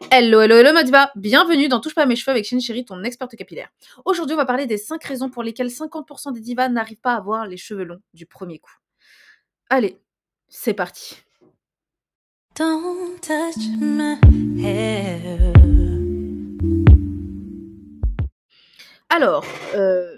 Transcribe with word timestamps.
Hello, 0.00 0.40
hello, 0.40 0.54
hello 0.56 0.72
Madiba 0.72 1.10
Bienvenue 1.16 1.66
dans 1.66 1.80
Touche 1.80 1.94
pas 1.94 2.02
à 2.02 2.06
mes 2.06 2.14
cheveux 2.14 2.30
avec 2.30 2.44
Chérie 2.44 2.62
Chéri, 2.62 2.84
ton 2.84 3.02
experte 3.02 3.34
capillaire. 3.34 3.68
Aujourd'hui, 4.04 4.34
on 4.34 4.36
va 4.36 4.46
parler 4.46 4.66
des 4.66 4.78
5 4.78 5.02
raisons 5.02 5.28
pour 5.28 5.42
lesquelles 5.42 5.68
50% 5.68 6.32
des 6.32 6.40
divas 6.40 6.68
n'arrivent 6.68 7.00
pas 7.00 7.14
à 7.14 7.16
avoir 7.16 7.46
les 7.46 7.56
cheveux 7.56 7.82
longs 7.82 8.00
du 8.14 8.24
premier 8.24 8.60
coup. 8.60 8.72
Allez, 9.68 9.98
c'est 10.48 10.72
parti 10.72 11.16
Don't 12.56 13.20
touch 13.20 13.64
my 13.80 14.18
hair. 14.64 15.52
Alors, 19.10 19.44
euh, 19.74 20.16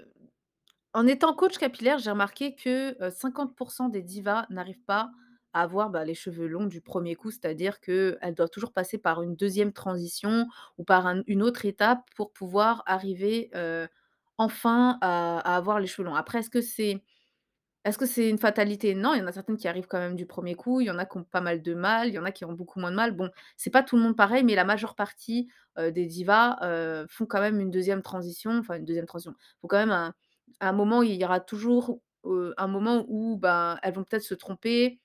en 0.93 1.07
étant 1.07 1.33
coach 1.33 1.57
capillaire, 1.57 1.97
j'ai 1.97 2.11
remarqué 2.11 2.53
que 2.53 2.95
50% 3.09 3.87
euh, 3.87 3.89
des 3.89 4.03
divas 4.03 4.45
n'arrivent 4.51 4.83
pas 4.85 4.99
à 4.99 5.11
avoir 5.53 5.89
bah, 5.89 6.05
les 6.05 6.13
cheveux 6.13 6.47
longs 6.47 6.65
du 6.65 6.81
premier 6.81 7.15
coup, 7.15 7.31
c'est-à-dire 7.31 7.79
qu'elles 7.79 8.35
doivent 8.35 8.49
toujours 8.49 8.73
passer 8.73 8.97
par 8.97 9.21
une 9.21 9.35
deuxième 9.35 9.73
transition 9.73 10.47
ou 10.77 10.83
par 10.83 11.07
une 11.27 11.43
autre 11.43 11.65
étape 11.65 12.01
pour 12.15 12.31
pouvoir 12.31 12.83
arriver 12.85 13.51
enfin 14.37 14.97
à, 15.01 15.39
avoir 15.55 15.79
les 15.79 15.87
cheveux 15.87 16.07
longs. 16.07 16.15
Après, 16.15 16.39
est-ce 16.39 16.49
que 16.49 16.61
c'est 16.61 17.03
est-ce 17.83 17.97
que 17.97 18.29
une 18.29 18.37
fatalité? 18.37 18.93
Non, 18.93 19.15
il 19.15 19.19
y 19.19 19.21
en 19.23 19.27
a 19.27 19.31
certaines 19.31 19.57
qui 19.57 19.67
arrivent 19.67 19.87
quand 19.87 19.97
même 19.97 20.15
du 20.15 20.27
premier 20.27 20.53
coup, 20.53 20.81
il 20.81 20.85
y 20.85 20.91
en 20.91 20.99
a 20.99 21.05
qui 21.05 21.17
ont 21.17 21.23
pas 21.23 21.41
mal 21.41 21.63
de 21.63 21.73
mal, 21.73 22.09
il 22.09 22.13
y 22.13 22.19
en 22.19 22.25
a 22.25 22.31
qui 22.31 22.45
ont 22.45 22.53
beaucoup 22.53 22.79
moins 22.79 22.91
de 22.91 22.95
mal. 22.95 23.11
Bon, 23.11 23.31
c'est 23.57 23.71
pas 23.71 23.81
tout 23.81 23.95
le 23.95 24.03
monde 24.03 24.15
pareil, 24.15 24.43
mais 24.43 24.53
la 24.55 24.65
majeure 24.65 24.95
partie 24.95 25.49
des 25.77 26.05
divas 26.05 26.57
font 27.09 27.25
quand 27.25 27.41
même 27.41 27.59
une 27.59 27.71
deuxième 27.71 28.03
transition, 28.03 28.59
enfin 28.59 28.75
une 28.75 28.85
deuxième 28.85 29.07
transition. 29.07 29.33
Faut 29.61 29.67
quand 29.67 29.77
même 29.77 29.91
un, 29.91 30.13
un 30.59 30.73
moment 30.73 30.99
où 30.99 31.03
il 31.03 31.15
y 31.15 31.25
aura 31.25 31.39
toujours 31.39 31.99
un 32.57 32.67
moment 32.67 33.05
où 33.07 33.37
ben, 33.37 33.79
elles 33.81 33.93
vont 33.93 34.03
peut-être 34.03 34.23
se 34.23 34.35
tromper, 34.35 34.99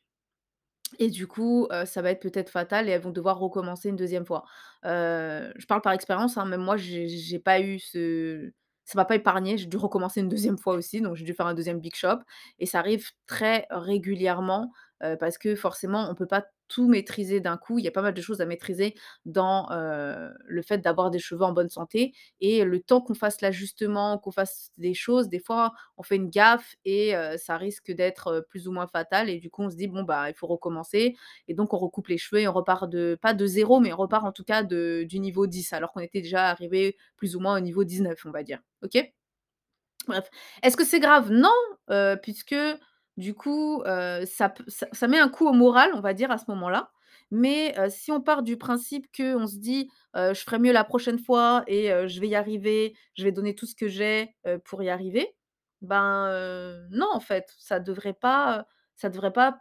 et 0.98 1.10
du 1.10 1.26
coup, 1.26 1.68
ça 1.84 2.02
va 2.02 2.10
être 2.10 2.20
peut-être 2.22 2.50
fatal 2.50 2.88
et 2.88 2.92
elles 2.92 3.00
vont 3.02 3.10
devoir 3.10 3.38
recommencer 3.38 3.88
une 3.88 3.96
deuxième 3.96 4.26
fois. 4.26 4.44
je 4.84 5.66
parle 5.66 5.82
par 5.82 5.92
expérience, 5.92 6.36
hein, 6.38 6.44
même 6.46 6.60
moi 6.62 6.76
j'ai 6.76 7.38
pas 7.38 7.60
eu 7.60 7.78
ce 7.78 8.52
ça 8.84 8.96
m'a 8.96 9.04
pas 9.04 9.16
épargné, 9.16 9.58
j'ai 9.58 9.66
dû 9.66 9.76
recommencer 9.76 10.20
une 10.20 10.28
deuxième 10.28 10.58
fois 10.58 10.74
aussi, 10.74 11.00
donc 11.00 11.16
j'ai 11.16 11.24
dû 11.24 11.34
faire 11.34 11.46
un 11.46 11.54
deuxième 11.54 11.80
big 11.80 11.94
shop 11.96 12.18
et 12.60 12.66
ça 12.66 12.78
arrive 12.78 13.10
très 13.26 13.66
régulièrement, 13.70 14.70
parce 15.00 15.38
que 15.38 15.54
forcément 15.54 16.08
on 16.10 16.14
peut 16.14 16.26
pas 16.26 16.46
tout 16.68 16.88
maîtriser 16.88 17.40
d'un 17.40 17.56
coup. 17.56 17.78
Il 17.78 17.84
y 17.84 17.88
a 17.88 17.92
pas 17.92 18.02
mal 18.02 18.14
de 18.14 18.20
choses 18.20 18.40
à 18.40 18.46
maîtriser 18.46 18.94
dans 19.24 19.68
le 19.70 20.62
fait 20.62 20.78
d'avoir 20.78 21.10
des 21.10 21.18
cheveux 21.18 21.42
en 21.42 21.52
bonne 21.52 21.68
santé. 21.68 22.12
Et 22.40 22.64
le 22.64 22.80
temps 22.80 23.00
qu'on 23.00 23.14
fasse 23.14 23.40
l'ajustement, 23.40 24.18
qu'on 24.18 24.32
fasse 24.32 24.70
des 24.76 24.94
choses, 24.94 25.28
des 25.28 25.38
fois, 25.38 25.72
on 25.96 26.02
fait 26.02 26.16
une 26.16 26.30
gaffe 26.30 26.74
et 26.84 27.14
ça 27.38 27.56
risque 27.56 27.92
d'être 27.92 28.46
plus 28.48 28.68
ou 28.68 28.72
moins 28.72 28.86
fatal. 28.86 29.28
Et 29.30 29.38
du 29.38 29.50
coup, 29.50 29.62
on 29.62 29.70
se 29.70 29.76
dit, 29.76 29.86
bon, 29.86 30.02
bah, 30.02 30.28
il 30.28 30.34
faut 30.34 30.46
recommencer. 30.46 31.16
Et 31.48 31.54
donc, 31.54 31.72
on 31.72 31.78
recoupe 31.78 32.08
les 32.08 32.18
cheveux 32.18 32.40
et 32.40 32.48
on 32.48 32.52
repart 32.52 32.90
de, 32.90 33.16
pas 33.20 33.34
de 33.34 33.46
zéro, 33.46 33.80
mais 33.80 33.92
on 33.92 33.96
repart 33.96 34.24
en 34.24 34.32
tout 34.32 34.44
cas 34.44 34.62
de, 34.62 35.04
du 35.08 35.20
niveau 35.20 35.46
10, 35.46 35.72
alors 35.72 35.92
qu'on 35.92 36.00
était 36.00 36.22
déjà 36.22 36.48
arrivé 36.48 36.96
plus 37.16 37.36
ou 37.36 37.40
moins 37.40 37.56
au 37.56 37.60
niveau 37.60 37.84
19, 37.84 38.18
on 38.26 38.30
va 38.30 38.42
dire. 38.42 38.60
OK? 38.82 39.12
Bref. 40.08 40.30
Est-ce 40.62 40.76
que 40.76 40.84
c'est 40.84 41.00
grave? 41.00 41.30
Non, 41.30 41.54
puisque 42.22 42.56
du 43.16 43.34
coup, 43.34 43.82
ça 43.84 44.54
ça 44.92 45.08
met 45.08 45.18
un 45.18 45.28
coup 45.28 45.46
au 45.46 45.52
moral, 45.52 45.90
on 45.94 46.00
va 46.00 46.14
dire, 46.14 46.30
à 46.30 46.38
ce 46.38 46.44
moment-là. 46.48 46.90
Mais 47.30 47.74
si 47.90 48.12
on 48.12 48.20
part 48.20 48.42
du 48.42 48.56
principe 48.56 49.06
qu'on 49.16 49.46
se 49.46 49.56
dit: 49.58 49.90
«Je 50.14 50.34
ferai 50.34 50.58
mieux 50.58 50.72
la 50.72 50.84
prochaine 50.84 51.18
fois 51.18 51.64
et 51.66 51.88
je 52.08 52.20
vais 52.20 52.28
y 52.28 52.34
arriver, 52.36 52.94
je 53.14 53.24
vais 53.24 53.32
donner 53.32 53.54
tout 53.54 53.66
ce 53.66 53.74
que 53.74 53.88
j'ai, 53.88 54.34
pour 54.64 54.82
y 54.82 54.88
arriver», 54.90 55.34
ben, 55.82 56.30
non, 56.90 57.08
en 57.12 57.20
fait, 57.20 57.54
ça 57.58 57.80
devrait 57.80 58.14
pas, 58.14 58.66
ça 58.96 59.08
devrait 59.10 59.32
pas 59.32 59.60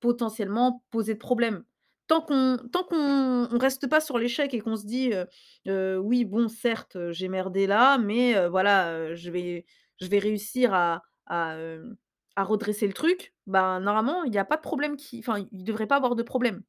potentiellement 0.00 0.84
poser 0.90 1.14
de 1.14 1.18
problème. 1.18 1.64
Tant 2.08 2.20
qu'on 2.20 2.56
tant 2.72 2.84
qu'on 2.84 3.48
reste 3.58 3.88
pas 3.88 4.00
sur 4.00 4.18
l'échec 4.18 4.54
et 4.54 4.60
qu'on 4.60 4.76
se 4.76 4.86
dit, 4.86 5.12
«Oui, 5.66 6.24
bon, 6.24 6.48
certes, 6.48 6.96
j'ai 7.12 7.28
merdé 7.28 7.66
là, 7.66 7.98
mais 7.98 8.46
voilà, 8.48 9.14
je 9.14 9.30
vais 9.30 9.64
réussir 10.18 10.72
à, 10.74 11.02
à 12.36 12.44
redresser 12.44 12.86
le 12.86 12.92
truc, 12.92 13.34
ben, 13.46 13.80
normalement, 13.80 14.24
il 14.24 14.34
y 14.34 14.38
a 14.38 14.44
pas 14.44 14.56
de 14.56 14.62
problème 14.62 14.96
qui 14.96 15.18
enfin, 15.20 15.46
il 15.52 15.64
devrait 15.64 15.86
pas 15.86 15.96
avoir 15.96 16.14
de 16.16 16.22
problème. 16.22 16.62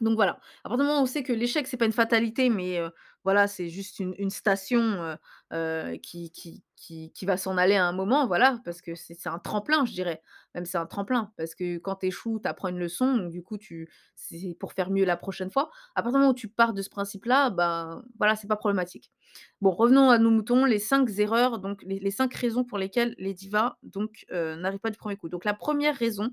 Donc 0.00 0.16
voilà, 0.16 0.40
à 0.64 0.68
partir 0.68 0.78
du 0.78 0.88
moment 0.88 1.00
où 1.00 1.02
on 1.02 1.06
sait 1.06 1.22
que 1.22 1.32
l'échec, 1.32 1.66
c'est 1.66 1.76
pas 1.76 1.84
une 1.84 1.92
fatalité, 1.92 2.48
mais 2.48 2.80
voilà, 3.24 3.46
c'est 3.46 3.68
juste 3.68 4.00
une 4.00 4.30
station, 4.30 5.16
qui 5.50 7.12
va 7.24 7.36
s'en 7.36 7.56
aller 7.58 7.76
à 7.76 7.84
un 7.86 7.92
moment, 7.92 8.26
voilà, 8.26 8.58
parce 8.64 8.80
que 8.80 8.94
c'est 8.94 9.26
un 9.26 9.38
tremplin, 9.38 9.84
je 9.84 9.92
dirais. 9.92 10.22
Même 10.54 10.64
c'est 10.64 10.78
un 10.78 10.86
tremplin, 10.86 11.30
parce 11.36 11.54
que 11.54 11.78
quand 11.78 11.96
tu 11.96 12.06
échoues, 12.06 12.40
tu 12.42 12.48
apprends 12.48 12.68
une 12.68 12.78
leçon, 12.78 13.16
donc 13.16 13.30
du 13.30 13.42
coup, 13.42 13.58
tu 13.58 13.88
c'est 14.16 14.56
pour 14.58 14.72
faire 14.72 14.90
mieux 14.90 15.04
la 15.04 15.16
prochaine 15.16 15.50
fois. 15.50 15.70
À 15.94 16.02
partir 16.02 16.18
du 16.18 16.22
moment 16.22 16.30
où 16.32 16.34
tu 16.34 16.48
pars 16.48 16.72
de 16.72 16.80
ce 16.82 16.88
principe-là, 16.90 17.50
ben, 17.50 18.02
voilà, 18.18 18.34
c'est 18.34 18.48
pas 18.48 18.56
problématique. 18.56 19.12
Bon, 19.60 19.70
revenons 19.70 20.10
à 20.10 20.18
nos 20.18 20.30
moutons, 20.30 20.64
les 20.64 20.78
5 20.78 21.08
erreurs, 21.18 21.58
donc 21.58 21.82
les 21.84 21.98
les 22.00 22.10
5 22.10 22.32
raisons 22.34 22.64
pour 22.64 22.78
lesquelles 22.78 23.14
les 23.18 23.34
divas, 23.34 23.76
donc, 23.82 24.24
n'arrivent 24.30 24.80
pas 24.80 24.90
du 24.90 24.98
premier 24.98 25.16
coup. 25.16 25.28
Donc 25.28 25.44
la 25.44 25.54
première 25.54 25.96
raison, 25.96 26.30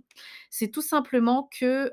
c'est 0.50 0.70
tout 0.70 0.82
simplement 0.82 1.50
que, 1.60 1.92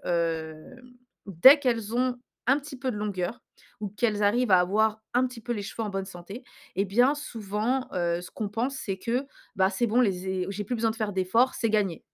dès 1.27 1.59
qu'elles 1.59 1.95
ont 1.95 2.17
un 2.47 2.59
petit 2.61 2.77
peu 2.79 2.91
de 2.93 2.97
longueur 2.97 3.41
ou 3.81 3.89
qu'elles 3.89 4.23
arrivent 4.23 4.51
à 4.53 4.61
avoir 4.61 5.03
un 5.15 5.27
petit 5.27 5.41
peu 5.41 5.53
les 5.53 5.63
cheveux 5.63 5.83
en 5.85 5.91
bonne 5.91 6.05
santé, 6.05 6.45
et 6.77 6.85
bien 6.85 7.15
souvent, 7.15 7.89
ce 7.93 8.31
qu'on 8.31 8.49
pense, 8.49 8.77
c'est 8.77 8.99
que, 8.99 9.27
bah, 9.57 9.71
c'est 9.71 9.87
bon, 9.87 10.03
j'ai 10.05 10.65
plus 10.65 10.75
besoin 10.77 10.91
de 10.91 10.97
faire 10.97 11.13
d'efforts, 11.13 11.55
c'est 11.55 11.71
gagné. 11.71 12.05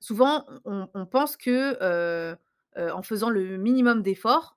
Souvent, 0.00 0.44
on 0.64 1.06
pense 1.06 1.36
que, 1.36 2.36
en 2.76 3.02
faisant 3.02 3.30
le 3.30 3.56
minimum 3.58 4.02
d'efforts, 4.02 4.56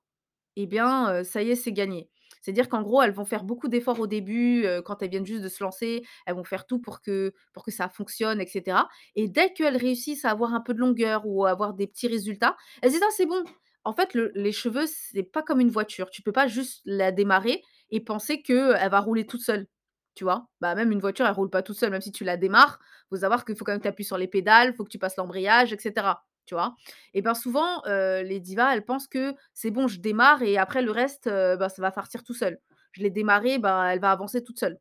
et 0.56 0.68
bien, 0.68 1.24
ça 1.24 1.44
y 1.44 1.52
est, 1.52 1.56
c'est 1.56 1.74
gagné. 1.74 2.10
C'est-à-dire 2.46 2.70
qu'en 2.70 2.82
gros, 2.84 3.02
elles 3.02 3.12
vont 3.12 3.26
faire 3.26 3.44
beaucoup 3.44 3.68
d'efforts 3.68 4.00
au 4.00 4.08
début, 4.08 4.66
quand 4.86 5.02
elles 5.02 5.10
viennent 5.10 5.26
juste 5.26 5.42
de 5.44 5.50
se 5.50 5.64
lancer, 5.64 6.06
elles 6.28 6.36
vont 6.36 6.44
faire 6.44 6.66
tout 6.68 6.80
pour 6.80 7.02
que 7.02 7.34
pour 7.54 7.64
que 7.66 7.72
ça 7.72 7.90
fonctionne 7.90 8.40
et 8.42 8.48
cetera 8.48 8.88
et 9.16 9.28
dès 9.28 9.54
qu'elles 9.54 9.78
réussissent 9.78 10.26
à 10.26 10.32
avoir 10.32 10.54
un 10.54 10.62
peu 10.62 10.74
de 10.74 10.80
longueur 10.80 11.24
ou 11.26 11.46
à 11.46 11.50
avoir 11.52 11.74
des 11.74 11.88
petits 11.88 12.08
résultats, 12.08 12.56
elles 12.82 12.92
disent: 12.92 13.02
«Ah 13.04 13.12
c'est 13.12 13.26
bon». 13.26 13.44
En 13.84 13.94
fait, 13.94 14.14
le 14.14 14.32
les 14.36 14.52
cheveux, 14.52 14.86
c'est 14.88 15.24
pas 15.24 15.44
comme 15.44 15.60
une 15.60 15.70
voiture. 15.70 16.10
Tu 16.10 16.22
peux 16.24 16.32
pas 16.32 16.48
juste 16.48 16.82
la 16.86 17.12
démarrer 17.12 17.64
et 17.92 18.00
penser 18.02 18.42
qu'elle 18.42 18.90
va 18.90 19.00
rouler 19.00 19.26
toute 19.28 19.42
seule, 19.42 19.68
tu 20.16 20.24
vois? 20.24 20.48
Bah, 20.62 20.76
même 20.76 20.92
une 20.92 21.00
voiture, 21.00 21.26
elle 21.28 21.34
roule 21.34 21.50
pas 21.52 21.62
toute 21.64 21.78
seule, 21.78 21.92
même 21.92 22.02
si 22.02 22.12
tu 22.12 22.24
la 22.24 22.38
démarres, 22.38 22.80
faut 23.10 23.18
savoir 23.18 23.46
qu'il 23.46 23.56
faut 23.56 23.66
quand 23.66 23.74
même 23.74 23.80
que 23.80 23.84
tu 23.84 23.90
appuies 23.90 24.04
sur 24.06 24.18
les 24.18 24.28
pédales, 24.28 24.70
il 24.72 24.76
faut 24.76 24.84
que 24.84 24.90
tu 24.90 25.00
passes 25.00 25.18
l'embrayage 25.18 25.72
et 25.74 25.78
cetera 25.80 26.25
tu 26.46 26.54
vois? 26.54 26.76
Et 27.14 27.22
ben 27.22 27.34
souvent, 27.34 27.82
les 27.86 28.40
divas, 28.40 28.74
elles 28.74 28.86
pensent 28.86 29.08
que 29.08 29.36
c'est 29.54 29.72
bon, 29.72 29.88
je 29.88 30.00
démarre 30.00 30.42
et 30.44 30.58
après 30.58 30.82
le 30.82 30.92
reste, 30.92 31.28
bah, 31.28 31.70
ça 31.70 31.82
va 31.82 31.92
partir 31.92 32.24
tout 32.24 32.34
seul. 32.34 32.60
Je 32.92 33.04
l'ai 33.04 33.10
démarré, 33.10 33.60
ben, 33.60 33.86
elle 33.86 34.00
va 34.00 34.12
avancer 34.12 34.44
toute 34.44 34.60
seule. 34.60 34.80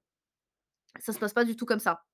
Ça 1.00 1.12
se 1.12 1.19
passe 1.19 1.32
pas 1.32 1.44
du 1.44 1.56
tout 1.56 1.66
comme 1.66 1.80
ça. 1.80 2.04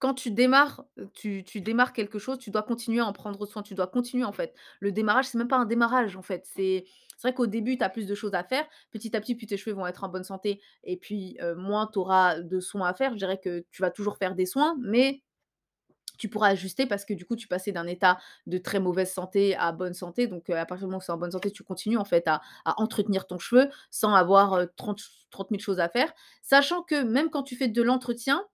Quand 0.00 0.14
tu 0.14 0.30
démarres, 0.30 0.84
tu 1.12 1.44
démarres 1.56 1.92
quelque 1.92 2.18
chose, 2.18 2.38
tu 2.38 2.50
dois 2.50 2.62
continuer 2.62 3.00
à 3.00 3.06
en 3.06 3.12
prendre 3.12 3.44
soin, 3.44 3.62
tu 3.62 3.74
dois 3.74 3.86
continuer 3.86 4.24
en 4.24 4.32
fait. 4.32 4.54
Le 4.80 4.92
démarrage, 4.92 5.26
c'est 5.26 5.36
même 5.36 5.46
pas 5.46 5.58
un 5.58 5.66
démarrage 5.66 6.16
en 6.16 6.22
fait, 6.22 6.46
c'est 6.46 6.86
c'est 7.18 7.28
vrai 7.28 7.34
qu'au 7.34 7.46
début, 7.46 7.76
tu 7.76 7.84
as 7.84 7.90
plus 7.90 8.06
de 8.06 8.14
choses 8.14 8.32
à 8.32 8.42
faire. 8.42 8.64
Petit 8.90 9.14
à 9.14 9.20
petit, 9.20 9.34
plus 9.34 9.46
tes 9.46 9.58
cheveux 9.58 9.76
vont 9.76 9.86
être 9.86 10.02
en 10.04 10.08
bonne 10.08 10.24
santé 10.24 10.62
et 10.84 10.96
puis, 10.96 11.36
moins 11.54 11.86
tu 11.86 11.98
auras 11.98 12.40
de 12.40 12.60
soins 12.60 12.88
à 12.88 12.94
faire. 12.94 13.12
Je 13.12 13.18
dirais 13.18 13.38
que 13.38 13.62
tu 13.70 13.82
vas 13.82 13.90
toujours 13.90 14.16
faire 14.16 14.34
des 14.34 14.46
soins, 14.46 14.74
mais 14.80 15.22
tu 16.20 16.28
pourras 16.28 16.48
ajuster 16.48 16.86
parce 16.86 17.04
que 17.04 17.14
du 17.14 17.24
coup, 17.24 17.34
tu 17.34 17.48
passais 17.48 17.72
d'un 17.72 17.86
état 17.86 18.18
de 18.46 18.58
très 18.58 18.78
mauvaise 18.78 19.10
santé 19.10 19.56
à 19.56 19.72
bonne 19.72 19.94
santé. 19.94 20.26
Donc, 20.26 20.50
à 20.50 20.66
partir 20.66 20.86
du 20.86 20.90
moment 20.90 20.98
où 20.98 21.00
c'est 21.00 21.12
en 21.12 21.16
bonne 21.16 21.32
santé, 21.32 21.50
tu 21.50 21.64
continues 21.64 21.96
en 21.96 22.04
fait 22.04 22.28
à, 22.28 22.42
entretenir 22.76 23.26
ton 23.26 23.38
cheveu 23.38 23.70
sans 23.90 24.14
avoir 24.14 24.66
30, 24.76 25.00
30 25.30 25.48
000 25.50 25.60
choses 25.60 25.80
à 25.80 25.88
faire. 25.88 26.12
Sachant 26.42 26.82
que 26.82 27.02
même 27.02 27.30
quand 27.30 27.42
tu 27.42 27.56
fais 27.56 27.68
de 27.68 27.82
l'entretien, 27.82 28.44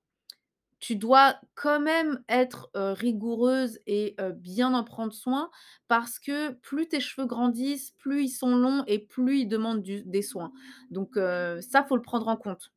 tu 0.79 0.95
dois 0.95 1.41
quand 1.55 1.81
même 1.81 2.23
être 2.29 2.71
rigoureuse 2.75 3.81
et 3.87 4.15
bien 4.37 4.75
en 4.75 4.85
prendre 4.85 5.13
soin 5.13 5.51
parce 5.89 6.19
que 6.19 6.53
plus 6.53 6.87
tes 6.87 7.01
cheveux 7.01 7.27
grandissent, 7.27 7.93
plus 7.99 8.25
ils 8.25 8.29
sont 8.29 8.55
longs 8.55 8.85
et 8.87 9.01
plus 9.01 9.41
ils 9.41 9.49
demandent 9.49 9.83
des 9.83 10.23
soins. 10.23 10.53
Donc 10.91 11.15
ça, 11.17 11.85
faut 11.85 11.97
le 11.97 12.03
prendre 12.03 12.29
en 12.29 12.37
compte. 12.37 12.71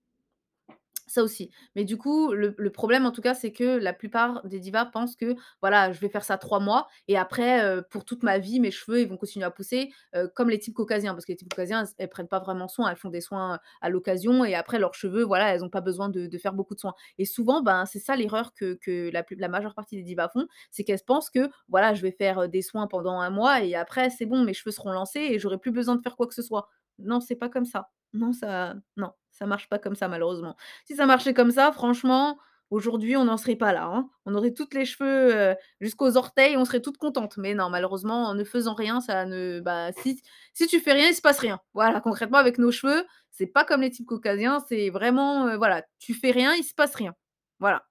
Ça 1.12 1.24
aussi. 1.24 1.50
Mais 1.76 1.86
du 1.86 1.98
coup, 1.98 2.32
le 2.34 2.70
problème 2.70 3.08
en 3.08 3.12
tout 3.12 3.22
cas, 3.22 3.34
c'est 3.34 3.52
que 3.52 3.64
la 3.80 3.94
plupart 3.94 4.46
des 4.46 4.60
divas 4.60 4.86
pensent 4.86 5.16
que, 5.16 5.36
voilà, 5.60 5.92
je 5.92 6.00
vais 6.00 6.08
faire 6.10 6.24
ça 6.24 6.38
3 6.38 6.60
mois 6.60 6.88
et 7.08 7.18
après, 7.18 7.82
pour 7.90 8.06
toute 8.06 8.22
ma 8.22 8.38
vie, 8.38 8.60
mes 8.60 8.70
cheveux, 8.70 9.02
ils 9.02 9.08
vont 9.08 9.18
continuer 9.18 9.44
à 9.46 9.50
pousser, 9.50 9.92
comme 10.36 10.52
les 10.52 10.60
types 10.60 10.76
caucasiens. 10.76 11.14
Parce 11.16 11.26
que 11.26 11.32
les 11.32 11.36
types 11.38 11.50
caucasiens, 11.50 11.84
elles 11.98 12.10
prennent 12.10 12.28
pas 12.28 12.38
vraiment 12.40 12.68
soin, 12.68 12.92
elles 12.92 12.96
font 12.96 13.10
des 13.10 13.22
soins, 13.22 13.60
à 13.82 13.90
l'occasion 13.90 14.46
et 14.46 14.54
après 14.54 14.78
leurs 14.78 14.94
cheveux, 14.94 15.24
voilà, 15.24 15.52
elles 15.56 15.64
ont 15.64 15.70
pas 15.70 15.82
besoin 15.82 16.10
de 16.10 16.38
faire 16.38 16.54
beaucoup 16.54 16.76
de 16.76 16.80
soins. 16.80 16.94
Et 17.18 17.26
souvent, 17.26 17.62
ben, 17.64 17.86
c'est 17.88 18.00
ça 18.00 18.16
l'erreur 18.16 18.54
que 18.54 18.76
que 18.76 19.10
la 19.12 19.24
la 19.32 19.48
majeure 19.48 19.74
partie 19.74 19.96
des 19.98 20.04
divas 20.04 20.30
font, 20.30 20.46
c'est 20.70 20.84
qu'elles 20.84 21.00
pensent 21.06 21.32
que, 21.32 21.50
voilà, 21.70 21.96
je 21.96 22.04
vais 22.04 22.12
faire, 22.12 22.48
des 22.50 22.62
soins 22.62 22.86
pendant 22.86 23.20
un 23.20 23.32
mois 23.32 23.64
et 23.64 23.74
après 23.76 24.12
c'est 24.12 24.28
bon, 24.28 24.44
mes 24.44 24.54
cheveux 24.54 24.72
seront 24.72 24.92
lancés 24.92 25.20
et 25.22 25.40
j'aurai 25.40 25.58
plus 25.58 25.72
besoin 25.72 25.96
de 25.96 26.02
faire 26.04 26.16
quoi 26.16 26.28
que 26.28 26.36
ce 26.36 26.44
soit. 26.44 26.68
Non, 27.00 27.20
c'est 27.20 27.36
pas 27.36 27.50
comme 27.50 27.66
ça. 27.66 27.90
Non, 28.14 28.34
ça 28.34 28.76
non, 28.98 29.12
ça 29.40 29.48
marche 29.48 29.68
pas 29.70 29.80
comme 29.80 29.96
ça 29.96 30.08
malheureusement. 30.08 30.56
Si 30.86 30.96
ça 30.96 31.08
marchait 31.08 31.34
comme 31.34 31.52
ça, 31.52 31.72
franchement, 31.72 32.38
Aujourd'hui, 32.72 33.18
on 33.18 33.26
n'en 33.26 33.38
serait 33.38 33.56
pas 33.56 33.74
là, 33.74 33.86
hein. 33.86 34.12
On 34.26 34.36
aurait 34.36 34.54
toutes 34.54 34.76
les 34.76 34.86
cheveux, 34.86 35.56
jusqu'aux 35.82 36.18
orteils, 36.18 36.56
on 36.56 36.66
serait 36.66 36.82
toutes 36.84 37.00
contentes. 37.00 37.36
Mais 37.38 37.56
non, 37.56 37.70
malheureusement, 37.72 38.28
en 38.28 38.36
ne 38.36 38.44
faisant 38.44 38.76
rien, 38.76 39.02
ça 39.02 39.26
ne 39.26 39.60
bah, 39.60 39.92
si 40.04 40.22
si 40.54 40.68
tu 40.68 40.80
fais 40.80 40.94
rien, 40.94 41.08
il 41.10 41.16
se 41.16 41.22
passe 41.22 41.40
rien. 41.40 41.60
Voilà, 41.74 42.00
concrètement 42.00 42.38
avec 42.38 42.60
nos 42.60 42.70
cheveux, 42.70 43.08
c'est 43.32 43.48
pas 43.48 43.66
comme 43.66 43.82
les 43.82 43.90
types 43.90 44.06
caucasiens, 44.06 44.64
c'est 44.70 44.92
vraiment, 44.92 45.58
voilà, 45.58 45.84
tu 45.98 46.14
fais 46.14 46.30
rien, 46.30 46.54
il 46.54 46.64
se 46.64 46.76
passe 46.76 46.94
rien. 46.94 47.16
Voilà. 47.60 47.88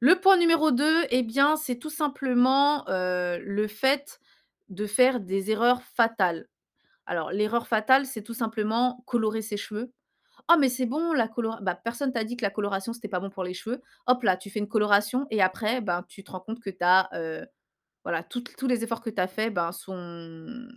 Le 0.00 0.18
point 0.18 0.36
numéro 0.36 0.72
2, 0.72 1.06
eh 1.10 1.22
bien, 1.22 1.54
c'est 1.54 1.76
tout 1.76 1.90
simplement, 1.90 2.84
le 2.88 3.66
fait 3.68 4.18
de 4.70 4.86
faire 4.86 5.20
des 5.20 5.52
erreurs 5.52 5.82
fatales. 5.82 6.48
Alors 7.10 7.32
l'erreur 7.32 7.66
fatale, 7.66 8.06
c'est 8.06 8.22
tout 8.22 8.34
simplement 8.34 9.02
colorer 9.06 9.42
ses 9.42 9.56
cheveux. 9.56 9.92
«Oh 10.50 10.56
mais 10.60 10.68
c'est 10.70 10.86
bon 10.86 11.12
la 11.14 11.28
colora» 11.28 11.60
bah, 11.62 11.74
personne 11.74 12.12
t'a 12.12 12.24
dit 12.24 12.36
que 12.36 12.44
la 12.44 12.50
coloration, 12.50 12.92
c'était 12.92 13.08
pas 13.08 13.20
bon 13.20 13.30
pour 13.30 13.44
les 13.44 13.54
cheveux. 13.54 13.82
Hop 14.06 14.22
là, 14.22 14.36
tu 14.36 14.50
fais 14.50 14.60
une 14.60 14.68
coloration 14.68 15.26
et 15.30 15.42
après, 15.42 15.80
ben, 15.82 16.04
tu 16.08 16.24
te 16.24 16.30
rends 16.32 16.40
compte 16.40 16.60
que 16.60 16.70
tu 16.70 16.78
as, 16.82 17.10
heu, 17.14 17.46
voilà, 18.04 18.22
tous 18.24 18.44
les 18.68 18.84
efforts 18.84 19.02
que 19.02 19.10
tu 19.10 19.20
as 19.22 19.28
faits, 19.28 19.54
ben, 19.54 19.72
sont 19.72 20.68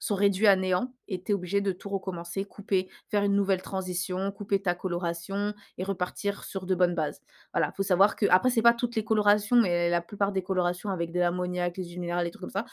sont 0.00 0.14
réduits 0.16 0.46
à 0.48 0.56
néant 0.56 0.94
et 1.08 1.22
tu 1.24 1.32
es 1.32 1.34
obligé 1.34 1.60
de 1.60 1.72
tout 1.72 1.88
recommencer, 1.88 2.44
couper, 2.44 2.88
faire 3.10 3.24
une 3.24 3.34
nouvelle 3.34 3.62
transition, 3.62 4.30
couper 4.32 4.62
ta 4.62 4.74
coloration 4.76 5.54
et 5.78 5.84
repartir 5.84 6.44
sur 6.44 6.66
de 6.66 6.74
bonnes 6.76 6.94
bases. 6.94 7.20
Voilà, 7.52 7.72
faut 7.72 7.82
savoir 7.82 8.14
que 8.16 8.26
après 8.30 8.50
c'est 8.50 8.62
pas 8.62 8.74
toutes 8.74 8.94
les 8.96 9.04
colorations, 9.04 9.56
mais 9.56 9.90
la 9.90 10.00
plupart 10.00 10.32
des 10.32 10.42
colorations 10.42 10.90
avec 10.90 11.12
de 11.12 11.18
l'ammoniac, 11.20 11.76
les 11.76 11.84
huiles 11.86 12.00
minérales, 12.00 12.24
les 12.26 12.30
trucs 12.30 12.42
comme 12.42 12.50
ça, 12.50 12.66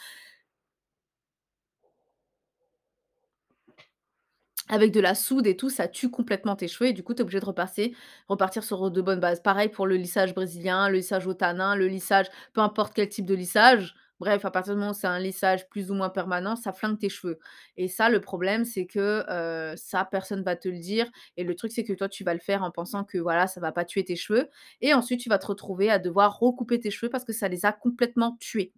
Avec 4.68 4.90
de 4.92 5.00
la 5.00 5.14
soude 5.14 5.46
et 5.46 5.56
tout, 5.56 5.70
ça 5.70 5.86
tue 5.86 6.10
complètement 6.10 6.56
tes 6.56 6.66
cheveux 6.66 6.90
et 6.90 6.92
du 6.92 7.04
coup, 7.04 7.14
tu 7.14 7.18
es 7.20 7.22
obligé 7.22 7.38
de 7.38 7.44
repasser 7.44 7.94
repartir 8.28 8.64
sur 8.64 8.90
de 8.90 9.00
bonnes 9.00 9.20
bases. 9.20 9.40
Pareil 9.40 9.68
pour 9.68 9.86
le 9.86 9.94
lissage 9.96 10.34
brésilien, 10.34 10.88
le 10.88 10.96
lissage 10.96 11.26
au 11.28 11.34
tanin, 11.34 11.76
le 11.76 11.86
lissage 11.86 12.26
peu 12.52 12.60
importe 12.60 12.92
quel 12.94 13.08
type 13.08 13.26
de 13.26 13.34
lissage. 13.34 13.94
Bref, 14.18 14.44
à 14.46 14.50
partir 14.50 14.72
du 14.74 14.80
moment 14.80 14.92
où 14.92 14.94
c'est 14.94 15.06
un 15.06 15.18
lissage 15.20 15.68
plus 15.68 15.90
ou 15.90 15.94
moins 15.94 16.08
permanent, 16.08 16.56
ça 16.56 16.72
flingue 16.72 16.98
tes 16.98 17.10
cheveux 17.10 17.38
et 17.76 17.86
ça, 17.86 18.08
le 18.08 18.20
problème, 18.20 18.64
c'est 18.64 18.86
que, 18.86 19.24
heu, 19.28 19.76
ça, 19.76 20.04
personne 20.10 20.42
va 20.42 20.56
te 20.56 20.68
le 20.68 20.78
dire 20.78 21.06
et 21.36 21.44
le 21.44 21.54
truc, 21.54 21.70
c'est 21.70 21.84
que 21.84 21.92
toi, 21.92 22.08
tu 22.08 22.24
vas 22.24 22.32
le 22.34 22.40
faire 22.40 22.62
en 22.64 22.70
pensant 22.70 23.04
que, 23.04 23.18
voilà, 23.18 23.46
ça 23.46 23.60
va 23.60 23.72
pas 23.72 23.84
tuer 23.84 24.04
tes 24.04 24.16
cheveux 24.16 24.48
et 24.80 24.94
ensuite, 24.94 25.20
tu 25.20 25.28
vas 25.28 25.38
te 25.38 25.46
retrouver 25.46 25.90
à 25.90 25.98
devoir 25.98 26.38
recouper 26.38 26.80
tes 26.80 26.90
cheveux 26.90 27.10
parce 27.10 27.24
que 27.24 27.32
ça 27.34 27.48
les 27.48 27.66
a 27.66 27.72
complètement 27.72 28.36
tués. 28.40 28.72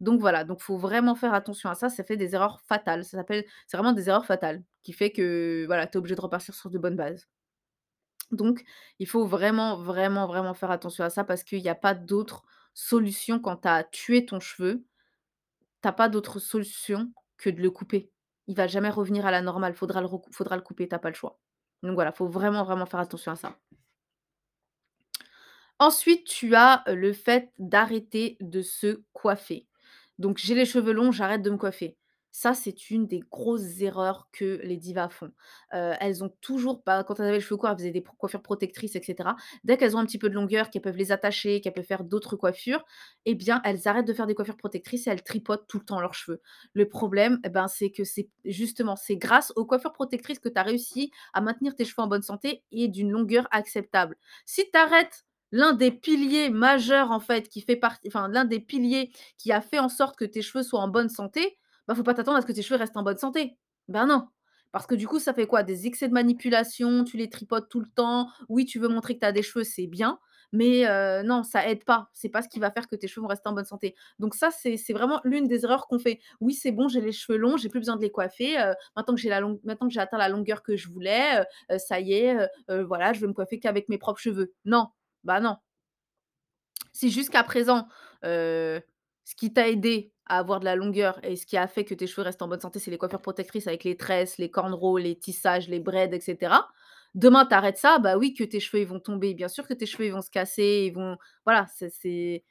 Donc 0.00 0.20
voilà, 0.20 0.44
donc 0.44 0.60
faut 0.60 0.78
vraiment 0.78 1.14
faire 1.14 1.34
attention 1.34 1.70
à 1.70 1.74
ça, 1.74 1.88
ça 1.88 2.04
fait 2.04 2.16
des 2.16 2.34
erreurs 2.34 2.60
fatales. 2.62 3.04
C'est 3.04 3.16
vraiment 3.72 3.92
des 3.92 4.08
erreurs 4.08 4.26
fatales 4.26 4.62
qui 4.82 4.92
fait 4.92 5.10
que, 5.10 5.64
voilà, 5.66 5.86
tu 5.86 5.94
es 5.94 5.96
obligé 5.98 6.14
de 6.14 6.20
repartir 6.20 6.54
sur 6.54 6.70
de 6.70 6.78
bonnes 6.78 6.96
bases. 6.96 7.28
Donc 8.30 8.64
il 8.98 9.06
faut 9.06 9.26
vraiment, 9.26 9.76
vraiment, 9.76 10.26
vraiment 10.26 10.54
faire 10.54 10.70
attention 10.70 11.04
à 11.04 11.10
ça 11.10 11.24
parce 11.24 11.44
qu'il 11.44 11.60
y 11.60 11.68
a 11.68 11.74
pas 11.74 11.94
d'autre 11.94 12.44
solution 12.74 13.40
quand 13.40 13.58
tu 13.58 13.68
as 13.68 13.84
tué 13.84 14.26
ton 14.26 14.40
cheveu, 14.40 14.84
tu 15.82 15.88
as 15.88 15.92
pas 15.92 16.08
d'autre 16.08 16.38
solution 16.38 17.12
que 17.36 17.50
de 17.50 17.60
le 17.60 17.70
couper. 17.70 18.10
Il 18.46 18.56
va 18.56 18.66
jamais 18.66 18.90
revenir 18.90 19.26
à 19.26 19.30
la 19.30 19.42
normale, 19.42 19.74
faudra 19.74 20.02
faudra 20.32 20.56
le 20.56 20.62
couper, 20.62 20.88
tu 20.88 20.94
as 20.94 20.98
pas 20.98 21.10
le 21.10 21.14
choix. 21.14 21.38
Donc 21.82 21.94
voilà, 21.94 22.12
faut 22.12 22.28
vraiment, 22.28 22.64
vraiment 22.64 22.86
faire 22.86 23.00
attention 23.00 23.32
à 23.32 23.36
ça. 23.36 23.58
Ensuite, 25.78 26.24
tu 26.24 26.56
as, 26.56 26.82
le 26.88 27.12
fait 27.12 27.52
d'arrêter 27.58 28.36
de 28.40 28.62
se 28.62 29.02
coiffer. 29.12 29.67
Donc 30.18 30.38
j'ai 30.38 30.54
les 30.54 30.64
cheveux 30.64 30.92
longs, 30.92 31.12
j'arrête 31.12 31.42
de 31.42 31.50
me 31.50 31.56
coiffer. 31.56 31.96
Ça, 32.30 32.52
c'est 32.54 32.90
une 32.90 33.06
des 33.06 33.20
grosses 33.32 33.80
erreurs 33.80 34.28
que 34.32 34.60
les 34.62 34.76
divas 34.76 35.08
font. 35.08 35.32
Elles 35.70 36.22
ont 36.22 36.28
toujours 36.40 36.84
quand 36.84 37.18
elles 37.18 37.24
avaient 37.26 37.32
les 37.36 37.40
cheveux 37.40 37.56
courts, 37.56 37.70
elles 37.70 37.78
faisaient 37.78 37.90
des 37.90 38.02
coiffures 38.02 38.42
protectrices 38.42 38.94
et 38.96 39.02
cetera. 39.02 39.34
Dès 39.64 39.76
qu'elles 39.76 39.96
ont 39.96 39.98
un 39.98 40.04
petit 40.04 40.18
peu 40.18 40.28
de 40.28 40.34
longueur, 40.34 40.70
qu'elles 40.70 40.82
peuvent 40.82 40.96
les 40.96 41.10
attacher, 41.10 41.60
qu'elles 41.60 41.72
peuvent 41.72 41.84
faire 41.86 42.04
d'autres 42.04 42.36
coiffures, 42.36 42.84
eh 43.24 43.34
bien, 43.34 43.60
elles 43.64 43.88
arrêtent 43.88 44.06
de 44.06 44.12
faire 44.12 44.26
des 44.26 44.34
coiffures 44.34 44.58
protectrices 44.58 45.06
et 45.06 45.10
elles 45.10 45.22
tripotent 45.22 45.66
tout 45.68 45.78
le 45.78 45.84
temps 45.86 46.00
leurs 46.00 46.14
cheveux. 46.14 46.40
Le 46.74 46.86
problème, 46.88 47.40
eh 47.44 47.48
ben, 47.48 47.66
c'est 47.66 47.90
que 47.90 48.04
c'est 48.04 48.28
justement, 48.44 48.94
c'est 48.94 49.16
grâce 49.16 49.52
aux 49.56 49.64
coiffures 49.64 49.92
protectrices 49.92 50.38
que 50.38 50.50
tu 50.50 50.58
as 50.58 50.62
réussi 50.62 51.10
à 51.32 51.40
maintenir 51.40 51.74
tes 51.74 51.84
cheveux 51.86 52.02
en 52.02 52.08
bonne 52.08 52.22
santé 52.22 52.62
et 52.70 52.88
d'une 52.88 53.10
longueur 53.10 53.48
acceptable. 53.50 54.16
Si 54.44 54.64
tu 54.70 54.78
arrêtes 54.78 55.24
l'un 55.52 55.72
des 55.72 55.90
piliers 55.90 56.50
majeurs, 56.50 57.10
en 57.10 57.20
fait, 57.20 57.48
qui 57.48 57.60
fait 57.62 57.76
partie 57.76 58.08
enfin, 58.08 58.28
l'un 58.28 58.44
des 58.44 58.60
piliers 58.60 59.10
qui 59.38 59.52
a 59.52 59.60
fait 59.60 59.78
en 59.78 59.88
sorte 59.88 60.16
que 60.16 60.24
tes 60.24 60.42
cheveux 60.42 60.62
soient 60.64 60.80
en 60.80 60.88
bonne 60.88 61.08
santé, 61.08 61.58
bah, 61.86 61.94
faut 61.94 62.02
pas 62.02 62.14
t'attendre 62.14 62.38
à 62.38 62.42
ce 62.42 62.46
que 62.46 62.52
tes 62.52 62.62
cheveux 62.62 62.78
restent 62.78 62.96
en 62.96 63.02
bonne 63.02 63.18
santé. 63.18 63.56
Ben 63.88 64.06
non, 64.06 64.28
parce 64.72 64.86
que 64.86 64.94
du 64.94 65.06
coup, 65.08 65.18
ça 65.18 65.32
fait 65.34 65.46
quoi? 65.46 65.62
Des 65.62 65.86
excès 65.86 66.08
de 66.08 66.12
manipulation, 66.12 67.04
tu 67.04 67.16
les 67.16 67.30
tripotes 67.30 67.68
tout 67.70 67.80
le 67.80 67.88
temps. 67.94 68.28
Oui, 68.48 68.66
tu 68.66 68.78
veux 68.78 68.88
montrer 68.88 69.14
que 69.14 69.20
tu 69.20 69.26
as 69.26 69.32
des 69.32 69.42
cheveux, 69.42 69.64
c'est 69.64 69.86
bien, 69.86 70.18
mais 70.52 70.86
heu, 70.86 71.22
non, 71.22 71.42
ça 71.42 71.66
aide 71.68 71.84
pas. 71.84 72.10
C'est 72.12 72.28
pas 72.28 72.42
ce 72.42 72.48
qui 72.48 72.58
va 72.58 72.70
faire 72.70 72.86
que 72.86 72.96
tes 72.96 73.08
cheveux 73.08 73.22
vont 73.22 73.28
rester 73.28 73.48
en 73.48 73.52
bonne 73.54 73.64
santé. 73.64 73.94
Donc 74.18 74.34
ça, 74.34 74.50
c'est 74.50 74.76
vraiment 74.92 75.20
l'une 75.24 75.46
des 75.48 75.64
erreurs 75.64 75.86
qu'on 75.86 75.98
fait. 75.98 76.20
Oui, 76.40 76.52
c'est 76.54 76.72
bon, 76.72 76.88
j'ai 76.88 77.00
les 77.00 77.12
cheveux 77.12 77.38
longs, 77.38 77.56
j'ai 77.56 77.68
plus 77.70 77.80
besoin 77.80 77.96
de 77.96 78.02
les 78.02 78.10
coiffer, 78.10 78.58
heu, 78.58 78.74
maintenant 78.96 79.14
que 79.14 79.20
j'ai 79.20 79.30
la 79.30 79.40
maintenant 79.40 79.88
que 79.88 79.94
j'ai 79.94 80.00
atteint 80.00 80.18
la 80.18 80.28
longueur 80.28 80.62
que 80.62 80.76
je 80.76 80.88
voulais, 80.88 81.40
heu, 81.70 81.78
ça 81.78 82.00
y 82.00 82.12
est, 82.14 82.36
voilà, 82.84 83.12
je 83.14 83.20
vais 83.20 83.26
me 83.26 83.32
coiffer 83.32 83.58
qu'avec 83.60 83.88
mes 83.88 83.98
propres 83.98 84.20
cheveux. 84.20 84.52
Non, 84.66 84.88
bah 85.28 85.40
non. 85.40 85.56
Si 86.92 87.10
jusqu'à 87.10 87.44
présent, 87.44 87.86
ce 88.22 88.80
qui 89.36 89.52
t'a 89.52 89.68
aidé 89.68 90.12
à 90.26 90.38
avoir 90.38 90.58
de 90.60 90.64
la 90.64 90.74
longueur 90.74 91.20
et 91.22 91.36
ce 91.36 91.46
qui 91.46 91.56
a 91.56 91.68
fait 91.68 91.84
que 91.84 91.94
tes 91.94 92.06
cheveux 92.06 92.22
restent 92.22 92.42
en 92.42 92.48
bonne 92.48 92.60
santé, 92.60 92.78
c'est 92.78 92.90
les 92.90 92.98
coiffures 92.98 93.20
protectrices 93.22 93.66
avec 93.66 93.84
les 93.84 93.96
tresses, 93.96 94.38
les 94.38 94.50
cornrows, 94.50 94.98
les 94.98 95.18
tissages, 95.18 95.68
les 95.68 95.80
braids 95.80 96.10
et 96.12 96.20
cetera. 96.20 96.68
Demain, 97.14 97.46
tu 97.46 97.54
arrêtes 97.54 97.78
ça, 97.78 97.98
bah 97.98 98.16
oui, 98.16 98.34
que 98.34 98.44
tes 98.44 98.60
cheveux, 98.60 98.84
vont 98.84 99.00
tomber. 99.00 99.34
Bien 99.34 99.48
sûr 99.48 99.66
que 99.66 99.74
tes 99.74 99.86
cheveux, 99.86 100.10
vont 100.10 100.22
se 100.22 100.30
casser, 100.30 100.86
ils 100.86 100.94
vont 100.94 101.16
voilà, 101.44 101.66
c'est 101.68 102.44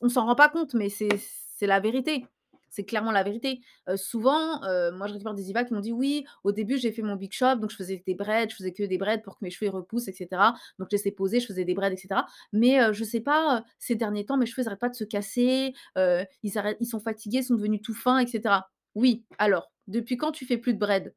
on 0.00 0.08
s'en 0.08 0.26
rend 0.26 0.34
pas 0.34 0.48
compte, 0.48 0.74
mais 0.74 0.88
c'est 0.88 1.66
la 1.66 1.80
vérité. 1.80 2.26
C'est 2.70 2.84
clairement 2.84 3.10
la 3.12 3.22
vérité. 3.22 3.60
Souvent, 3.96 4.60
moi, 4.92 5.06
je 5.08 5.12
récupère 5.12 5.34
des 5.34 5.42
divas 5.42 5.64
qui 5.64 5.74
m'ont 5.74 5.80
dit: 5.80 5.92
«Oui, 5.92 6.24
au 6.44 6.52
début, 6.52 6.78
j'ai 6.78 6.92
fait 6.92 7.02
mon 7.02 7.16
big 7.16 7.32
shop, 7.32 7.56
donc 7.56 7.70
je 7.70 7.76
faisais 7.76 8.02
des 8.06 8.14
braids, 8.14 8.48
je 8.50 8.56
faisais 8.56 8.72
que 8.72 8.82
des 8.84 8.98
braids 8.98 9.20
pour 9.22 9.34
que 9.38 9.44
mes 9.44 9.50
cheveux, 9.50 9.70
repoussent 9.70 10.08
et 10.08 10.12
cetera. 10.12 10.54
Donc 10.78 10.88
je 10.90 10.96
laissais 10.96 11.10
poser, 11.10 11.40
je 11.40 11.46
faisais 11.46 11.64
des 11.64 11.74
braids 11.74 11.92
et 11.92 11.96
cetera. 11.96 12.26
Mais 12.52 12.78
je 12.92 13.04
sais 13.04 13.20
pas, 13.20 13.64
ces 13.78 13.94
derniers 13.96 14.24
temps, 14.24 14.36
mes 14.36 14.46
cheveux, 14.46 14.62
ils 14.62 14.68
arrêtent 14.68 14.80
pas 14.80 14.88
de 14.88 14.94
se 14.94 15.04
casser, 15.04 15.74
ils 15.96 16.86
sont 16.86 17.00
fatigués, 17.00 17.38
ils 17.38 17.44
sont 17.44 17.54
devenus 17.56 17.82
tout 17.82 17.94
fins 17.94 18.18
et 18.18 18.26
cetera». 18.26 18.70
Oui, 18.94 19.24
alors, 19.38 19.70
depuis 19.86 20.16
quand 20.16 20.32
tu 20.32 20.46
fais 20.46 20.58
plus 20.58 20.74
de 20.74 20.78
braids? 20.78 21.14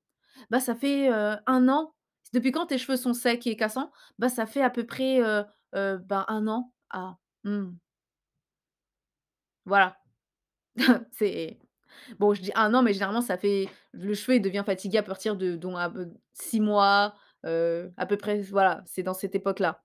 Bah, 0.50 0.60
ça 0.60 0.76
fait, 0.76 1.10
1 1.10 1.68
an. 1.70 1.94
Depuis 2.34 2.52
quand 2.52 2.68
tes 2.68 2.78
cheveux 2.78 2.98
sont 2.98 3.14
secs 3.14 3.46
et 3.48 3.56
cassants? 3.58 3.92
Bah, 4.20 4.30
ça 4.30 4.46
fait 4.46 4.62
à 4.62 4.70
peu 4.70 4.86
près, 4.86 5.20
bah, 5.74 6.26
1 6.28 6.48
an. 6.48 6.72
Ah, 6.92 7.18
mmh, 7.44 7.70
voilà. 9.66 9.98
C'est 11.12 11.58
bon, 12.20 12.34
je 12.34 12.42
dis 12.42 12.52
1 12.56 12.74
an, 12.74 12.84
mais 12.84 12.94
généralement 12.94 13.22
ça 13.22 13.38
fait 13.38 13.70
le 13.94 14.14
cheveu, 14.14 14.40
devient 14.40 14.64
fatigué 14.66 14.98
à 15.00 15.04
partir 15.04 15.36
de 15.36 15.56
dont 15.56 15.78
à 15.78 15.90
peu 15.90 16.10
6 16.34 16.60
mois, 16.62 17.16
heu, 17.46 17.92
à 17.98 18.06
peu 18.06 18.18
près, 18.18 18.42
voilà, 18.44 18.84
c'est 18.86 19.04
dans 19.04 19.14
cette 19.14 19.36
époque-là. 19.36 19.84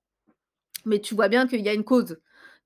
Mais 0.87 1.01
tu 1.01 1.15
vois 1.17 1.29
bien 1.29 1.47
qu'il 1.49 1.61
y 1.63 1.69
a 1.71 1.75
une 1.75 1.85
cause. 1.85 2.19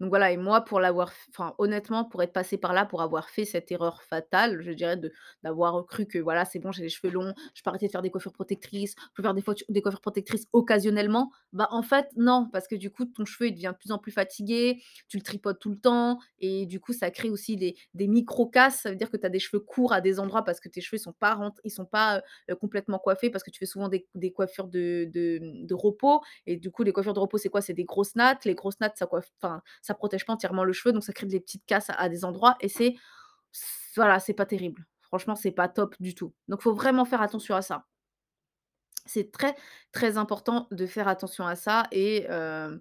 Donc 0.03 0.09
voilà 0.11 0.33
et 0.33 0.37
moi 0.37 0.63
pour 0.63 0.81
l'avoir 0.81 1.13
enfin 1.31 1.55
honnêtement 1.59 2.05
pour 2.05 2.25
être 2.25 2.33
passée 2.33 2.59
par 2.59 2.73
là, 2.73 2.85
pour 2.85 3.03
avoir 3.03 3.31
fait 3.31 3.45
cette 3.45 3.71
erreur 3.71 4.03
fatale, 4.03 4.61
je 4.61 4.73
dirais 4.73 5.01
d'avoir 5.45 5.87
cru 5.87 6.07
que 6.07 6.19
voilà, 6.19 6.45
c'est 6.45 6.59
bon, 6.59 6.73
j'ai 6.73 6.83
les 6.83 6.89
cheveux 6.89 7.13
longs, 7.13 7.33
je 7.55 7.63
peux 7.63 7.71
arrêter 7.71 7.87
de 7.87 7.93
faire 7.93 8.03
des 8.03 8.11
coiffures 8.11 8.33
protectrices, 8.33 8.97
je 8.99 9.15
peux 9.15 9.23
faire 9.23 9.33
des 9.33 9.45
des 9.69 9.81
coiffures 9.81 10.01
protectrices 10.01 10.49
occasionnellement. 10.53 11.31
Bah, 11.53 11.69
en 11.71 11.83
fait 11.85 12.09
non, 12.17 12.49
parce 12.53 12.67
que 12.67 12.75
du 12.75 12.91
coup 12.91 13.05
ton 13.05 13.25
cheveu 13.25 13.49
il 13.49 13.55
devient 13.55 13.71
de 13.73 13.79
plus 13.79 13.93
en 13.93 13.99
plus 13.99 14.11
fatigué, 14.11 14.83
tu 15.07 15.19
le 15.19 15.23
tripotes 15.23 15.61
tout 15.61 15.71
le 15.71 15.79
temps 15.79 16.19
et 16.41 16.67
du 16.67 16.81
coup 16.81 16.93
ça 16.93 17.13
crée 17.13 17.31
aussi 17.31 17.57
des 17.57 17.77
des 17.95 18.09
micro 18.09 18.47
casses. 18.49 18.81
Ça 18.81 18.91
veut 18.91 18.97
dire 18.97 19.09
que 19.09 19.17
tu 19.17 19.25
as 19.25 19.31
des 19.31 19.39
cheveux 19.39 19.61
courts 19.61 19.93
à 19.93 20.01
des 20.01 20.19
endroits 20.19 20.43
parce 20.45 20.59
que 20.59 20.69
tes 20.69 20.81
cheveux 20.81 20.99
ils 20.99 21.03
sont 21.03 21.13
pas 21.13 21.39
ils 21.63 21.71
sont 21.71 21.87
pas, 21.87 22.23
complètement 22.61 22.99
coiffés 22.99 23.31
parce 23.31 23.45
que 23.45 23.51
tu 23.51 23.61
fais 23.61 23.67
souvent 23.67 23.89
des 23.89 24.07
des 24.17 24.33
coiffures 24.33 24.67
de 24.67 25.09
de, 25.13 25.75
repos 25.75 26.23
et 26.47 26.57
du 26.57 26.71
coup, 26.71 26.83
les 26.83 26.93
coiffures 26.93 27.15
de 27.15 27.21
repos, 27.21 27.39
c'est 27.39 27.49
quoi? 27.49 27.61
C'est 27.61 27.73
des 27.75 27.85
grosses 27.85 28.15
nattes. 28.17 28.45
Les 28.45 28.55
grosses 28.55 28.81
nattes, 28.81 28.97
ça 28.97 29.07
coiffe 29.07 29.31
enfin, 29.43 29.63
protège 29.95 30.27
pas 30.27 30.33
entièrement 30.35 30.65
le 30.65 30.73
cheveu, 30.73 30.93
donc 30.93 31.05
ça 31.05 31.13
crée 31.13 31.27
des 31.27 31.41
petites 31.41 31.65
casses 31.67 31.91
à 31.91 32.09
des 32.09 32.25
endroits 32.25 32.57
et 32.61 32.69
c'est 32.69 32.95
voilà, 33.97 34.21
c'est 34.21 34.35
pas 34.35 34.47
terrible. 34.47 34.87
Franchement, 35.03 35.35
c'est 35.37 35.53
pas 35.53 35.69
top 35.69 35.95
du 36.01 36.15
tout. 36.15 36.33
Donc 36.49 36.63
faut 36.63 36.75
vraiment 36.75 37.05
faire 37.05 37.23
attention 37.23 37.55
à 37.55 37.63
ça. 37.63 37.87
C'est 39.05 39.33
très, 39.33 39.57
très 39.93 40.17
important 40.17 40.69
de 40.71 40.87
faire 40.87 41.09
attention 41.09 41.47
à 41.47 41.57
ça 41.57 41.89
et 41.93 42.25
hem 42.29 42.81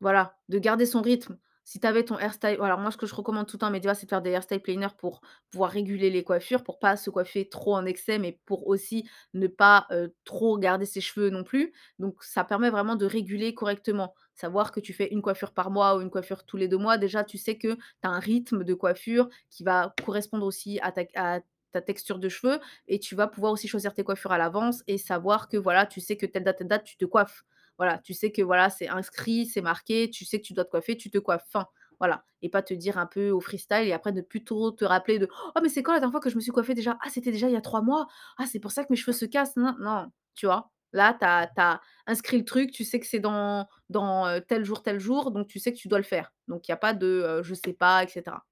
voilà, 0.00 0.36
de 0.48 0.58
garder 0.58 0.86
son 0.86 1.00
rythme. 1.02 1.38
Si 1.68 1.80
tu 1.80 1.86
avais 1.88 2.04
ton 2.04 2.16
hairstyle 2.16 2.58
alors 2.62 2.78
moi 2.78 2.92
ce 2.92 2.96
que 2.96 3.06
je 3.06 3.14
recommande 3.16 3.48
tout 3.48 3.56
le 3.56 3.58
temps 3.58 3.94
c'est 3.94 4.04
de 4.06 4.08
faire 4.08 4.22
des 4.22 4.30
hairstyle 4.30 4.60
planners 4.60 4.94
pour 4.98 5.20
pouvoir 5.50 5.72
réguler 5.72 6.10
les 6.10 6.22
coiffures, 6.22 6.62
pour 6.62 6.78
pas 6.78 6.96
se 6.96 7.10
coiffer 7.10 7.48
trop 7.48 7.74
en 7.74 7.84
excès, 7.86 8.20
mais 8.20 8.38
pour 8.46 8.68
aussi 8.68 9.08
ne 9.34 9.48
pas, 9.48 9.88
trop 10.24 10.58
garder 10.58 10.86
ses 10.86 11.00
cheveux 11.00 11.28
non 11.28 11.42
plus. 11.42 11.72
Donc 11.98 12.22
ça 12.22 12.44
permet 12.44 12.70
vraiment 12.70 12.94
de 12.94 13.04
réguler 13.04 13.52
correctement. 13.52 14.14
Savoir 14.34 14.70
que 14.70 14.78
tu 14.78 14.92
fais 14.92 15.08
une 15.12 15.22
coiffure 15.22 15.50
par 15.52 15.72
mois 15.72 15.96
ou 15.96 16.02
une 16.02 16.10
coiffure 16.10 16.44
tous 16.44 16.56
les 16.56 16.68
2 16.68 16.78
mois, 16.78 16.98
déjà 16.98 17.24
tu 17.24 17.36
sais 17.36 17.58
que 17.58 17.74
tu 17.74 17.80
as 18.04 18.10
un 18.10 18.20
rythme 18.20 18.62
de 18.62 18.74
coiffure 18.74 19.28
qui 19.50 19.64
va 19.64 19.92
correspondre 20.04 20.46
aussi 20.46 20.78
à 20.82 20.92
ta 20.92 21.02
à 21.16 21.40
ta 21.72 21.82
texture 21.82 22.20
de 22.20 22.28
cheveux 22.28 22.60
et 22.86 23.00
tu 23.00 23.16
vas 23.16 23.26
pouvoir 23.26 23.52
aussi 23.52 23.66
choisir 23.66 23.92
tes 23.92 24.04
coiffures 24.04 24.30
à 24.32 24.38
l'avance 24.38 24.82
et 24.86 24.98
savoir 24.98 25.48
que 25.48 25.56
voilà, 25.56 25.84
tu 25.84 26.00
sais 26.00 26.16
que 26.16 26.26
telle 26.26 26.44
date, 26.44 26.58
telle 26.58 26.68
date, 26.68 26.84
tu 26.84 26.96
te 26.96 27.04
coiffes. 27.04 27.42
Voilà, 27.78 27.98
tu 27.98 28.14
sais 28.14 28.32
que 28.32 28.42
voilà, 28.42 28.70
c'est 28.70 28.88
inscrit, 28.88 29.46
c'est 29.46 29.60
marqué, 29.62 30.10
tu 30.10 30.24
sais 30.24 30.40
que 30.40 30.46
tu 30.46 30.54
dois 30.54 30.64
te 30.64 30.70
coiffer, 30.70 30.96
tu 30.96 31.10
te 31.10 31.18
coiffes, 31.18 31.44
fin. 31.50 31.66
Voilà 31.98 32.24
et 32.42 32.50
pas 32.50 32.62
te 32.62 32.74
dire 32.74 32.98
un 32.98 33.06
peu 33.06 33.30
au 33.30 33.40
freestyle 33.40 33.86
et 33.88 33.92
après 33.92 34.12
ne 34.12 34.20
plus 34.20 34.44
trop 34.44 34.70
te 34.70 34.84
rappeler 34.84 35.18
de: 35.18 35.28
«Oh 35.54 35.60
mais 35.62 35.68
c'est 35.70 35.82
quand 35.82 35.92
la 35.94 35.98
dernière 36.00 36.12
fois 36.12 36.20
que 36.20 36.28
je 36.30 36.36
me 36.36 36.40
suis 36.40 36.52
coiffée 36.52 36.74
déjà? 36.74 36.98
Ah 37.02 37.08
c'était 37.10 37.32
déjà 37.32 37.48
il 37.48 37.54
y 37.54 37.56
a 37.56 37.60
3 37.62 37.80
mois? 37.82 38.06
Ah 38.38 38.44
c'est 38.46 38.60
pour 38.60 38.70
ça 38.72 38.84
que 38.84 38.88
mes 38.90 38.96
cheveux 38.96 39.12
se 39.16 39.24
cassent, 39.24 39.56
non, 39.56 39.74
non». 39.80 40.08
Tu 40.34 40.46
vois? 40.46 40.70
Là, 40.92 41.14
tu 41.18 41.24
as 41.26 41.80
inscrit 42.06 42.38
le 42.38 42.44
truc, 42.44 42.70
tu 42.70 42.84
sais 42.84 43.00
que 43.00 43.06
c'est 43.06 43.18
dans 43.20 43.66
dans, 43.90 44.40
tel 44.48 44.64
jour, 44.64 44.82
tel 44.82 44.98
jour, 45.00 45.30
donc 45.30 45.46
tu 45.48 45.58
sais 45.58 45.72
que 45.72 45.78
tu 45.78 45.88
dois 45.88 45.98
le 45.98 46.04
faire. 46.04 46.32
Donc 46.48 46.68
il 46.68 46.70
y 46.72 46.74
a 46.74 46.76
pas 46.76 46.92
de, 46.94 47.40
je 47.42 47.54
sais 47.54 47.72
pas 47.72 48.04
et 48.04 48.08
cetera. 48.08 48.44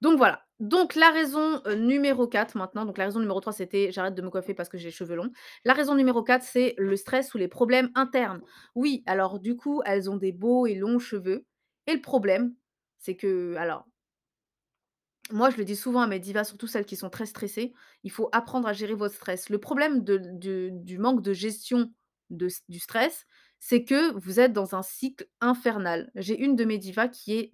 Donc 0.00 0.16
voilà. 0.18 0.47
Donc 0.60 0.96
la 0.96 1.10
raison, 1.10 1.62
numéro 1.76 2.26
4 2.26 2.56
maintenant, 2.56 2.84
donc 2.84 2.98
la 2.98 3.04
raison 3.04 3.20
numéro 3.20 3.40
3 3.40 3.52
c'était: 3.52 3.92
«J'arrête 3.92 4.14
de 4.14 4.22
me 4.22 4.30
coiffer 4.30 4.54
parce 4.54 4.68
que 4.68 4.76
j'ai 4.76 4.86
les 4.86 4.90
cheveux 4.90 5.14
longs». 5.14 5.30
La 5.64 5.72
raison 5.72 5.94
numéro 5.94 6.22
4 6.24 6.42
c'est 6.44 6.74
le 6.78 6.96
stress 6.96 7.32
ou 7.34 7.38
les 7.38 7.46
problèmes 7.48 7.90
internes. 7.94 8.40
Oui, 8.74 9.02
alors 9.06 9.38
du 9.38 9.56
coup, 9.56 9.82
elles 9.86 10.10
ont 10.10 10.16
des 10.16 10.32
beaux 10.32 10.66
et 10.66 10.74
longs 10.74 10.98
cheveux 10.98 11.46
et 11.86 11.94
le 11.94 12.00
problème, 12.00 12.54
c'est 12.98 13.14
que 13.16 13.54
alors 13.56 13.86
moi, 15.30 15.50
je 15.50 15.56
le 15.58 15.64
dis 15.64 15.76
souvent 15.76 16.00
à 16.00 16.06
mes 16.06 16.18
divas, 16.20 16.44
surtout 16.44 16.66
celles 16.66 16.86
qui 16.86 16.96
sont 16.96 17.10
très 17.10 17.26
stressées, 17.26 17.72
il 18.02 18.10
faut 18.10 18.28
apprendre 18.32 18.66
à 18.66 18.72
gérer 18.72 18.94
votre 18.94 19.14
stress. 19.14 19.50
Le 19.50 19.58
problème 19.58 20.02
du 20.02 20.98
manque 20.98 21.22
de 21.22 21.32
gestion 21.34 21.92
du 22.30 22.78
stress, 22.78 23.26
c'est 23.60 23.84
que 23.84 24.12
vous 24.18 24.40
êtes 24.40 24.52
dans 24.52 24.74
un 24.74 24.82
cycle 24.82 25.26
infernal. 25.40 26.10
J'ai 26.14 26.38
une 26.38 26.56
de 26.56 26.64
mes 26.64 26.78
divas 26.78 27.08
qui 27.08 27.32
est 27.38 27.52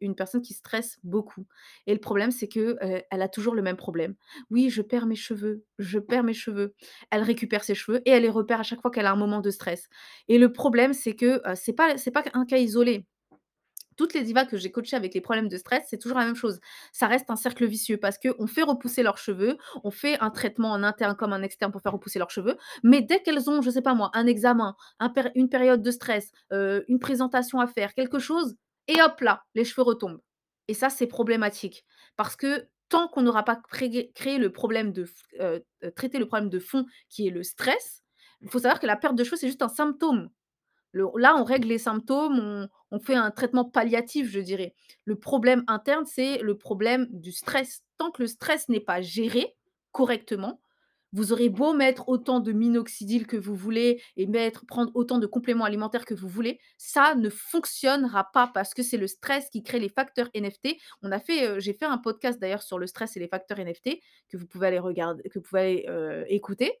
une 0.00 0.14
personne 0.14 0.42
qui 0.42 0.54
stresse 0.54 0.98
beaucoup 1.04 1.46
et 1.86 1.94
le 1.94 2.00
problème, 2.00 2.30
c'est 2.30 2.48
que, 2.48 2.76
heu, 2.82 3.02
elle 3.10 3.22
a 3.22 3.28
toujours 3.28 3.54
le 3.54 3.62
même 3.62 3.76
problème. 3.76 4.14
«Oui, 4.50 4.70
je 4.70 4.82
perds 4.82 5.06
mes 5.06 5.16
cheveux, 5.16 5.64
je 5.78 5.98
perds 5.98 6.24
mes 6.24 6.34
cheveux». 6.34 6.74
Elle 7.10 7.22
récupère 7.22 7.64
ses 7.64 7.74
cheveux 7.74 8.00
et 8.06 8.10
elle 8.10 8.22
les 8.22 8.30
repère 8.30 8.60
à 8.60 8.62
chaque 8.62 8.80
fois 8.82 8.90
qu'elle 8.90 9.06
a 9.06 9.12
un 9.12 9.16
moment 9.16 9.40
de 9.40 9.50
stress 9.50 9.88
et 10.28 10.38
le 10.38 10.52
problème, 10.52 10.92
c'est 10.94 11.14
que, 11.16 11.40
pas 11.72 11.96
c'est 11.98 12.10
pas 12.12 12.24
un 12.34 12.44
cas 12.46 12.58
isolé. 12.58 13.06
Toutes 13.96 14.14
les 14.14 14.22
divas 14.22 14.44
que 14.44 14.56
j'ai 14.56 14.70
coachées 14.70 14.96
avec 14.96 15.14
les 15.14 15.20
problèmes 15.20 15.48
de 15.48 15.56
stress, 15.56 15.84
c'est 15.88 15.98
toujours 15.98 16.18
la 16.18 16.24
même 16.26 16.36
chose. 16.36 16.60
Ça 16.92 17.06
reste 17.06 17.30
un 17.30 17.36
cercle 17.36 17.66
vicieux 17.66 17.96
parce 17.96 18.18
qu'on 18.18 18.46
fait 18.46 18.62
repousser 18.62 19.02
leurs 19.02 19.18
cheveux, 19.18 19.56
on 19.84 19.90
fait 19.90 20.18
un 20.20 20.30
traitement 20.30 20.72
en 20.72 20.82
interne 20.82 21.16
comme 21.16 21.32
en 21.32 21.42
externe 21.42 21.72
pour 21.72 21.80
faire 21.82 21.92
repousser 21.92 22.18
leurs 22.18 22.30
cheveux, 22.30 22.56
mais 22.82 23.02
dès 23.02 23.20
qu'elles 23.22 23.48
ont, 23.50 23.62
je 23.62 23.70
sais 23.70 23.82
pas 23.82 23.94
moi, 23.94 24.10
un 24.14 24.26
examen, 24.26 24.76
une 25.34 25.48
période 25.48 25.82
de 25.82 25.90
stress, 25.90 26.30
heu, 26.52 26.84
une 26.88 26.98
présentation 26.98 27.60
à 27.60 27.66
faire, 27.66 27.94
quelque 27.94 28.18
chose 28.18 28.56
et 28.88 29.00
hop 29.02 29.20
là, 29.20 29.42
les 29.54 29.64
cheveux 29.64 29.82
retombent 29.82 30.20
et 30.68 30.74
ça, 30.74 30.90
c'est 30.90 31.06
problématique 31.06 31.84
parce 32.16 32.36
que 32.36 32.68
tant 32.88 33.08
qu'on 33.08 33.22
n'aura 33.22 33.44
pas 33.44 33.56
créé 33.56 34.38
le 34.38 34.50
problème 34.52 34.92
de 34.92 35.06
heu, 35.40 35.64
traité 35.94 36.18
le 36.18 36.26
problème 36.26 36.50
de 36.50 36.58
fond 36.58 36.86
qui 37.08 37.26
est 37.26 37.30
le 37.30 37.42
stress, 37.42 38.02
il 38.40 38.48
faut 38.50 38.58
savoir 38.58 38.80
que 38.80 38.86
la 38.86 38.96
perte 38.96 39.14
de 39.16 39.24
cheveux, 39.24 39.36
c'est 39.36 39.46
juste 39.48 39.62
un 39.62 39.68
symptôme. 39.68 40.28
Là, 40.92 41.36
on 41.36 41.44
règle 41.44 41.68
les 41.68 41.78
symptômes, 41.78 42.68
on 42.90 42.98
fait 43.00 43.14
un 43.14 43.30
traitement 43.30 43.64
palliatif, 43.64 44.30
je 44.30 44.40
dirais. 44.40 44.74
Le 45.04 45.16
problème 45.16 45.64
interne, 45.66 46.06
c'est 46.06 46.38
le 46.38 46.56
problème 46.56 47.06
du 47.10 47.32
stress. 47.32 47.82
Tant 47.98 48.10
que 48.10 48.22
le 48.22 48.28
stress 48.28 48.68
n'est 48.68 48.80
pas 48.80 49.00
géré 49.02 49.54
correctement, 49.92 50.60
vous 51.12 51.32
aurez 51.32 51.48
beau 51.48 51.72
mettre 51.72 52.08
autant 52.08 52.40
de 52.40 52.52
minoxidil 52.52 53.26
que 53.26 53.36
vous 53.36 53.54
voulez 53.54 54.02
et 54.16 54.28
prendre 54.68 54.90
autant 54.94 55.18
de 55.18 55.26
compléments 55.26 55.64
alimentaires 55.64 56.04
que 56.04 56.14
vous 56.14 56.28
voulez, 56.28 56.58
ça 56.76 57.14
ne 57.14 57.30
fonctionnera 57.30 58.28
pas 58.32 58.50
parce 58.52 58.74
que 58.74 58.82
c'est 58.82 58.98
le 58.98 59.06
stress 59.06 59.48
qui 59.50 59.62
crée 59.62 59.78
les 59.80 59.88
facteurs 59.88 60.28
NFT. 60.34 60.76
On 61.02 61.12
a 61.12 61.18
fait, 61.20 61.48
heu, 61.48 61.60
j'ai 61.60 61.72
fait 61.72 61.86
un 61.86 61.98
podcast 61.98 62.38
d'ailleurs 62.40 62.62
sur 62.62 62.78
le 62.78 62.86
stress 62.86 63.16
et 63.16 63.20
les 63.20 63.28
facteurs 63.28 63.58
NFT 63.58 63.98
que 64.28 64.36
vous 64.36 64.46
pouvez 64.46 64.66
aller 64.66 64.78
regarder 64.78 65.22
que 65.30 65.38
vous 65.38 65.44
pouvez 65.44 65.86
heu, 65.88 66.24
écouter 66.28 66.80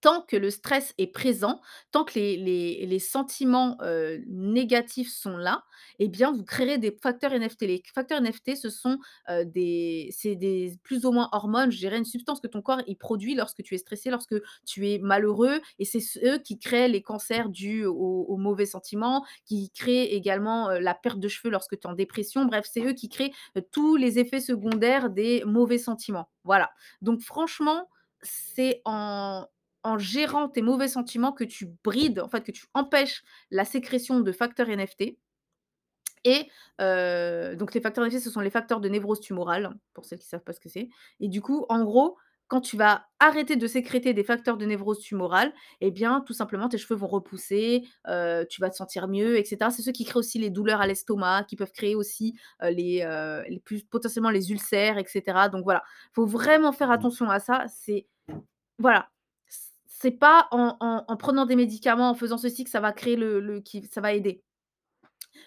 tant 0.00 0.22
que 0.22 0.36
le 0.36 0.50
stress 0.50 0.94
est 0.98 1.06
présent, 1.08 1.60
tant 1.90 2.04
que 2.04 2.18
les 2.18 2.98
sentiments, 2.98 3.78
négatifs 4.26 5.12
sont 5.12 5.36
là, 5.36 5.64
eh 5.98 6.08
bien, 6.08 6.32
vous 6.32 6.44
créerez 6.44 6.78
des 6.78 6.96
facteurs 7.02 7.32
NFT. 7.32 7.62
Les 7.62 7.82
facteurs 7.94 8.20
NFT, 8.20 8.56
ce 8.56 8.70
sont, 8.70 8.98
des 9.44 10.12
plus 10.82 11.06
ou 11.06 11.12
moins 11.12 11.28
hormones, 11.32 11.70
je 11.70 11.78
dirais, 11.78 11.98
une 11.98 12.04
substance 12.04 12.40
que 12.40 12.46
ton 12.46 12.62
corps, 12.62 12.82
il 12.86 12.96
produit 12.96 13.34
lorsque 13.34 13.62
tu 13.62 13.74
es 13.74 13.78
stressé, 13.78 14.10
lorsque 14.10 14.36
tu 14.64 14.88
es 14.88 14.98
malheureux 14.98 15.60
et 15.78 15.84
c'est 15.84 16.00
eux 16.24 16.38
qui 16.38 16.58
créent 16.58 16.88
les 16.88 17.02
cancers 17.02 17.48
dus 17.48 17.84
aux 17.84 18.36
mauvais 18.36 18.66
sentiments, 18.66 19.24
qui 19.44 19.70
créent 19.70 20.14
également, 20.14 20.70
la 20.70 20.94
perte 20.94 21.18
de 21.18 21.28
cheveux 21.28 21.50
lorsque 21.50 21.78
tu 21.78 21.86
es 21.86 21.86
en 21.86 21.94
dépression. 21.94 22.44
Bref, 22.44 22.66
c'est 22.70 22.84
eux 22.84 22.92
qui 22.92 23.08
créent, 23.08 23.32
tous 23.72 23.96
les 23.96 24.18
effets 24.18 24.40
secondaires 24.40 25.10
des 25.10 25.42
mauvais 25.44 25.78
sentiments. 25.78 26.28
Voilà. 26.44 26.70
Donc 27.02 27.20
franchement, 27.20 27.88
c'est 28.22 28.82
en 28.84 29.46
en 29.86 29.98
gérant 29.98 30.48
tes 30.48 30.62
mauvais 30.62 30.88
sentiments 30.88 31.32
que 31.32 31.44
tu 31.44 31.66
brides, 31.84 32.20
en 32.20 32.28
fait, 32.28 32.42
que 32.44 32.52
tu 32.52 32.66
empêches 32.74 33.22
la 33.50 33.64
sécrétion 33.64 34.20
de 34.20 34.32
facteurs 34.32 34.68
NFT 34.70 35.18
et 36.24 36.48
heu, 36.80 37.56
donc 37.56 37.74
les 37.74 37.80
facteurs 37.80 38.04
NFT, 38.04 38.20
ce 38.24 38.30
sont 38.30 38.40
les 38.40 38.50
facteurs 38.50 38.80
de 38.80 38.88
névrose 38.88 39.20
tumorale, 39.20 39.70
pour 39.94 40.04
celles 40.04 40.18
qui 40.18 40.26
savent 40.28 40.42
pas 40.42 40.52
ce 40.52 40.60
que 40.60 40.68
c'est 40.68 40.88
et 41.20 41.28
du 41.28 41.40
coup, 41.40 41.66
en 41.68 41.84
gros, 41.84 42.16
quand 42.48 42.60
tu 42.60 42.76
vas 42.76 43.06
arrêter 43.18 43.56
de 43.56 43.66
sécréter 43.66 44.14
des 44.14 44.22
facteurs 44.22 44.56
de 44.56 44.64
névrose 44.66 45.00
tumorale 45.00 45.52
et 45.80 45.90
bien, 45.90 46.20
tout 46.20 46.32
simplement, 46.32 46.68
tes 46.68 46.78
cheveux 46.78 46.94
vont 46.98 47.08
repousser, 47.08 47.84
heu, 48.08 48.46
tu 48.48 48.60
vas 48.60 48.70
te 48.70 48.76
sentir 48.76 49.08
mieux 49.08 49.36
et 49.36 49.44
cetera. 49.44 49.70
C'est 49.72 49.82
ceux 49.82 49.90
qui 49.92 50.04
créent 50.04 50.18
aussi 50.18 50.38
les 50.38 50.50
douleurs 50.50 50.80
à 50.80 50.86
l'estomac, 50.86 51.44
qui 51.48 51.56
peuvent 51.56 51.72
créer 51.72 51.96
aussi, 51.96 52.38
heu, 52.62 52.68
les, 52.70 53.02
heu, 53.04 53.42
les 53.48 53.58
plus 53.60 53.82
potentiellement 53.84 54.30
les 54.30 54.52
ulcères 54.52 54.96
et 54.98 55.04
cetera. 55.08 55.48
Donc 55.48 55.64
voilà, 55.64 55.82
faut 56.12 56.26
vraiment 56.26 56.72
faire 56.72 56.90
attention 56.92 57.28
à 57.30 57.40
ça. 57.40 57.64
C'est 57.68 58.06
voilà, 58.78 59.08
c'est 59.98 60.10
pas 60.12 60.48
en 60.50 60.76
en 60.80 61.04
en 61.08 61.16
prenant 61.16 61.46
des 61.46 61.56
médicaments, 61.56 62.10
en 62.10 62.14
faisant 62.14 62.38
ceci 62.38 62.64
que 62.64 62.70
ça 62.70 62.80
va 62.80 62.92
créer 62.92 63.16
le 63.16 63.60
qui 63.60 63.84
ça 63.86 64.00
va 64.00 64.12
aider. 64.12 64.42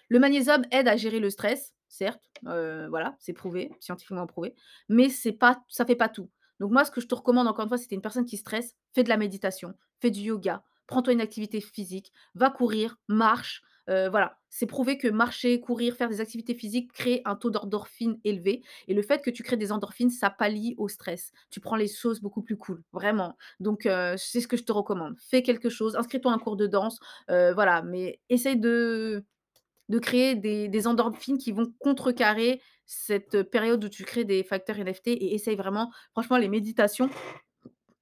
Le 0.09 0.19
magnésium 0.19 0.63
aide 0.71 0.87
à 0.87 0.97
gérer 0.97 1.19
le 1.19 1.29
stress, 1.29 1.73
certes, 1.87 2.23
heu, 2.47 2.87
voilà, 2.89 3.15
c'est 3.19 3.33
prouvé, 3.33 3.71
scientifiquement 3.79 4.25
prouvé, 4.27 4.55
mais 4.87 5.09
c'est 5.09 5.31
pas 5.31 5.63
ça 5.69 5.85
fait 5.85 5.95
pas 5.95 6.09
tout. 6.09 6.29
Donc 6.59 6.71
moi, 6.71 6.83
ce 6.83 6.91
que 6.91 7.01
je 7.01 7.07
te 7.07 7.15
recommande 7.15 7.47
encore 7.47 7.63
une 7.63 7.69
fois, 7.69 7.77
es 7.77 7.95
une 7.95 8.01
personne 8.01 8.25
qui 8.25 8.37
stresse, 8.37 8.75
fais 8.93 9.03
de 9.03 9.09
la 9.09 9.17
méditation, 9.17 9.73
fais 10.01 10.11
du 10.11 10.21
yoga, 10.21 10.63
prends-toi 10.87 11.13
une 11.13 11.21
activité 11.21 11.61
physique, 11.61 12.11
va 12.35 12.49
courir, 12.49 12.97
marche, 13.07 13.61
voilà. 14.09 14.37
C'est 14.49 14.65
prouvé 14.65 14.97
que 14.97 15.07
marcher, 15.07 15.59
courir, 15.59 15.95
faire 15.95 16.09
des 16.09 16.21
activités 16.21 16.55
physiques 16.55 16.91
crée 16.91 17.21
un 17.25 17.35
taux 17.35 17.49
d'endorphine 17.49 18.19
élevé 18.23 18.63
et 18.87 18.93
le 18.93 19.01
fait 19.01 19.21
que 19.21 19.29
tu 19.29 19.43
crées 19.43 19.57
des 19.57 19.71
endorphines, 19.71 20.09
ça 20.09 20.29
pallie 20.29 20.75
au 20.77 20.87
stress. 20.87 21.31
Tu 21.49 21.59
prends 21.59 21.75
les 21.75 21.87
choses 21.87 22.19
beaucoup 22.21 22.41
plus 22.41 22.57
cool, 22.57 22.83
vraiment. 22.91 23.37
Donc 23.59 23.87
c'est 24.17 24.41
ce 24.41 24.47
que 24.47 24.57
je 24.57 24.63
te 24.63 24.71
recommande. 24.71 25.15
Fais 25.19 25.43
quelque 25.43 25.69
chose, 25.69 25.95
inscris-toi 25.95 26.31
à 26.31 26.35
un 26.35 26.39
cours 26.39 26.57
de 26.57 26.67
danse, 26.67 26.99
voilà, 27.27 27.81
mais 27.83 28.19
essaye 28.29 28.57
de 28.57 29.23
créer 30.01 30.35
des 30.35 30.87
endorphines 30.87 31.37
qui 31.37 31.51
vont 31.51 31.71
contrecarrer 31.79 32.61
cette 32.91 33.43
période 33.43 33.83
où 33.83 33.87
tu 33.87 34.03
crées 34.03 34.23
des 34.23 34.43
facteurs 34.43 34.79
NFT 34.79 35.09
et 35.09 35.35
essaye 35.35 35.55
vraiment 35.55 35.91
franchement 36.11 36.37
les 36.37 36.49
méditations, 36.49 37.07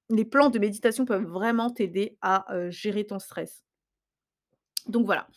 les 0.08 0.24
plans 0.24 0.48
de 0.48 0.58
méditation 0.58 1.04
peuvent 1.04 1.26
vraiment 1.26 1.68
t'aider 1.68 2.16
à, 2.22 2.46
gérer 2.70 3.06
ton 3.06 3.18
stress. 3.18 3.64
Donc 4.86 5.04
voilà. 5.04 5.28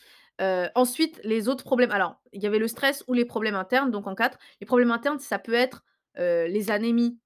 Heu, 0.42 0.70
ensuite, 0.76 1.20
les 1.24 1.48
autres 1.50 1.64
problèmes 1.64 1.92
alors, 1.92 2.16
il 2.34 2.42
y 2.42 2.48
avait 2.48 2.60
le 2.60 2.68
stress 2.68 3.04
ou 3.08 3.14
les 3.14 3.26
problèmes 3.26 3.56
internes, 3.56 3.92
donc 3.92 4.08
en 4.08 4.16
4. 4.16 4.38
Les 4.62 4.66
problèmes 4.68 4.92
internes, 4.92 5.20
ça 5.20 5.40
peut 5.40 5.54
être, 5.54 5.84
heu, 6.20 6.46
les 6.48 6.72
anémies, 6.72 7.20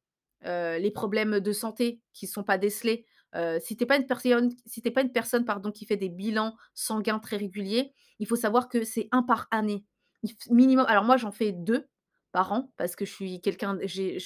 heu, 0.46 0.78
les 0.80 0.92
problèmes 0.92 1.40
de 1.40 1.52
santé 1.54 2.02
qui 2.14 2.28
sont 2.28 2.44
pas 2.44 2.58
décelés. 2.58 3.06
Si 3.60 3.76
tu 3.76 3.84
es 3.84 3.86
pas 3.88 3.98
une 3.98 4.06
personne 4.08 4.52
si 4.66 4.82
pas 4.82 5.02
une 5.02 5.12
personne, 5.12 5.44
pardon, 5.46 5.70
qui 5.72 5.86
fait 5.86 5.98
des 5.98 6.08
bilans 6.10 6.56
sanguins 6.74 7.20
très 7.20 7.36
réguliers, 7.38 7.94
il 8.20 8.28
faut 8.28 8.38
savoir 8.38 8.70
que 8.70 8.86
c'est 8.86 9.10
un 9.12 9.24
par 9.24 9.48
année. 9.52 9.84
Minimum 10.50 10.86
alors 10.88 11.04
moi, 11.04 11.18
j'en 11.18 11.32
fais 11.32 11.52
2 11.52 11.86
par 12.32 12.54
an 12.54 12.72
parce 12.78 12.96
que 12.96 13.06
je 13.06 13.12
suis 13.12 13.42
quelqu'un 13.42 13.78
j'ai 13.86 14.20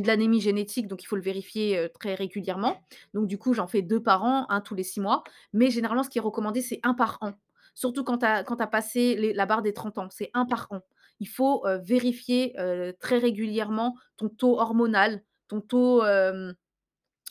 de 0.00 0.06
l'anémie 0.06 0.40
génétique, 0.40 0.86
donc 0.88 1.02
il 1.02 1.06
faut 1.06 1.16
le 1.16 1.22
vérifier, 1.22 1.88
très 1.98 2.14
régulièrement. 2.14 2.80
Donc 3.14 3.26
du 3.26 3.36
coup, 3.38 3.52
j'en 3.52 3.66
fais 3.66 3.82
2 3.82 4.00
par 4.02 4.22
an, 4.24 4.46
1 4.48 4.60
tous 4.60 4.76
les 4.76 4.84
6 4.84 5.00
mois. 5.00 5.24
Mais 5.52 5.70
généralement, 5.70 6.04
ce 6.04 6.08
qui 6.10 6.18
est 6.18 6.20
recommandé, 6.22 6.60
c'est 6.62 6.78
un 6.84 6.94
par 6.94 7.18
an. 7.20 7.32
Surtout 7.74 8.04
quand 8.04 8.18
tu 8.18 8.26
as 8.26 8.66
passé 8.66 9.32
la 9.34 9.46
barre 9.46 9.62
des 9.62 9.72
30 9.72 9.98
ans, 9.98 10.08
c'est 10.10 10.30
un 10.34 10.44
par 10.44 10.66
an. 10.70 10.80
Il 11.20 11.28
faut, 11.28 11.64
vérifier, 11.82 12.54
très 13.00 13.18
régulièrement 13.18 13.96
ton 14.16 14.28
taux 14.28 14.58
hormonal, 14.58 15.22
ton 15.48 15.60
taux, 15.60 16.02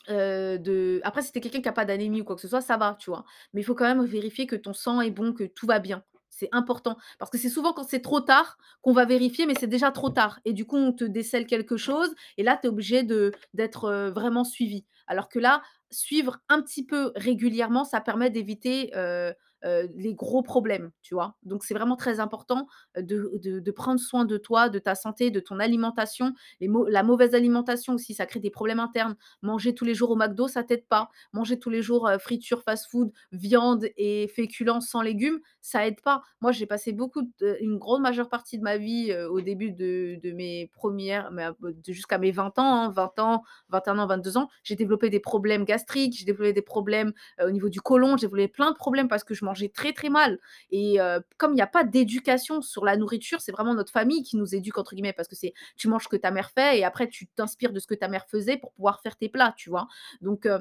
de 0.07 1.00
après 1.03 1.21
si 1.21 1.31
tu 1.31 1.38
es 1.38 1.41
quelqu'un 1.41 1.62
qui 1.62 1.69
a 1.69 1.74
pas 1.74 1.86
d'anémie 1.86 2.21
ou 2.21 2.24
quoi 2.24 2.36
que 2.36 2.41
ce 2.41 2.48
soit, 2.48 2.62
ça 2.62 2.77
va, 2.77 2.98
tu 3.00 3.10
vois? 3.10 3.24
Mais 3.53 3.62
il 3.62 3.63
faut 3.63 3.75
quand 3.75 3.86
même 3.86 4.03
vérifier 4.03 4.48
que 4.48 4.55
ton 4.55 4.74
sang 4.74 5.00
est 5.01 5.12
bon, 5.12 5.33
que 5.33 5.43
tout 5.43 5.67
va 5.67 5.79
bien. 5.79 6.03
C'est 6.29 6.50
important 6.53 6.98
parce 7.19 7.29
que 7.29 7.38
c'est 7.38 7.50
souvent 7.50 7.71
quand 7.74 7.83
c'est 7.83 8.00
trop 8.00 8.21
tard 8.21 8.57
qu'on 8.81 8.93
va 8.93 9.05
vérifier, 9.05 9.45
mais 9.45 9.53
c'est 9.60 9.67
déjà 9.67 9.91
trop 9.91 10.10
tard 10.10 10.39
et 10.45 10.53
du 10.53 10.65
coup, 10.65 10.77
on 10.77 10.91
te 10.91 11.03
décèle 11.03 11.45
quelque 11.45 11.77
chose 11.77 12.15
et 12.38 12.43
là, 12.43 12.57
tu 12.60 12.65
es 12.65 12.69
obligé 12.69 13.03
d'être, 13.03 14.10
vraiment 14.15 14.43
suivi. 14.43 14.86
Alors 15.07 15.29
que 15.29 15.38
là, 15.38 15.62
suivre 15.91 16.39
un 16.50 16.62
petit 16.62 16.86
peu 16.86 17.12
régulièrement, 17.15 17.83
ça 17.83 18.01
permet 18.01 18.29
d'éviter, 18.29 18.91
heu, 19.65 19.89
les 19.96 20.13
gros 20.13 20.41
problèmes, 20.44 20.91
tu 21.01 21.13
vois? 21.15 21.36
Donc 21.44 21.63
c'est 21.63 21.74
vraiment 21.74 21.96
très 21.96 22.20
important, 22.20 22.68
de 22.98 23.32
de 23.41 23.72
prendre 23.72 24.00
soin 24.00 24.25
de 24.25 24.38
toi, 24.38 24.70
de 24.70 24.80
ta 24.80 24.96
santé, 24.96 25.32
de 25.32 25.39
ton 25.39 25.60
alimentation. 25.60 26.34
La 26.60 27.03
mauvaise 27.03 27.34
alimentation 27.36 27.94
aussi, 27.94 28.13
ça 28.13 28.25
crée 28.25 28.39
des 28.39 28.50
problèmes 28.51 28.80
internes. 28.80 29.15
Manger 29.41 29.74
tous 29.75 29.86
les 29.86 29.94
jours 29.96 30.12
au 30.12 30.15
McDo, 30.15 30.48
ça 30.48 30.63
t'aide 30.63 30.86
pas. 30.88 31.10
Manger 31.34 31.60
tous 31.60 31.70
les 31.70 31.82
jours, 31.82 32.08
heu, 32.10 32.18
friture, 32.18 32.63
fast-food, 32.63 33.12
viande 33.32 33.88
et 33.98 34.27
féculents 34.27 34.82
sans 34.82 35.01
légumes, 35.01 35.39
ça 35.62 35.86
aide 35.88 36.01
pas. 36.01 36.22
Moi, 36.41 36.51
j'ai 36.51 36.65
passé 36.65 36.91
beaucoup 36.94 37.22
une 37.60 37.77
grande 37.77 38.01
majeure 38.01 38.30
partie 38.30 38.58
de 38.58 38.63
ma 38.63 38.77
vie, 38.77 39.13
au 39.30 39.41
début 39.41 39.72
de 39.72 40.32
mes 40.32 40.68
premières 40.74 41.32
jusqu'à 41.88 42.18
mes 42.18 42.32
20 42.32 42.58
ans, 42.60 42.75
hein, 42.86 42.89
20 42.89 43.18
ans, 43.20 43.44
21 43.70 43.98
ans, 44.00 44.08
22 44.08 44.38
ans, 44.38 44.50
j'ai 44.63 44.75
développé 44.75 45.10
des 45.10 45.20
problèmes 45.20 45.65
gastriques, 45.65 46.15
j'ai 46.18 46.25
développé 46.25 46.53
des 46.53 46.62
problèmes, 46.62 47.13
au 47.44 47.51
niveau 47.51 47.70
du 47.70 47.82
côlon, 47.82 48.18
j'ai 48.18 48.27
développé 48.27 48.48
plein 48.48 48.72
de 48.72 48.75
problèmes 48.75 49.08
parce 49.08 49.24
que 49.24 49.34
je 49.34 49.46
mangeais 49.51 49.70
très, 49.70 49.93
très 49.93 50.10
mal 50.10 50.39
et 50.72 51.00
heu, 51.01 51.22
comme 51.38 51.53
il 51.53 51.58
y 51.58 51.62
a 51.62 51.67
pas 51.67 51.84
d'éducation 51.84 52.62
sur 52.62 52.86
la 52.86 52.98
nourriture, 52.98 53.41
c'est 53.41 53.51
vraiment 53.51 53.74
notre 53.75 53.91
famille 53.91 54.24
qui 54.24 54.38
nous 54.38 54.55
«éduque» 54.55 54.77
entre 54.77 54.96
guillemets 54.96 55.13
parce 55.13 55.27
que 55.27 55.36
c'est 55.36 55.53
tu 55.77 55.88
manges 55.88 56.03
ce 56.03 56.10
que 56.10 56.15
ta 56.17 56.31
mère 56.31 56.51
fait 56.51 56.79
et 56.79 56.84
après 56.86 57.08
tu 57.10 57.27
t'inspires 57.27 57.74
de 57.74 57.79
ce 57.79 57.88
que 57.88 57.96
ta 57.96 58.08
mère 58.08 58.25
faisait 58.29 58.58
pour 58.58 58.72
pouvoir 58.74 59.01
faire 59.01 59.17
tes 59.17 59.29
plats, 59.29 59.53
tu 59.58 59.70
vois? 59.70 59.88
Donc 60.22 60.46
heu 60.46 60.60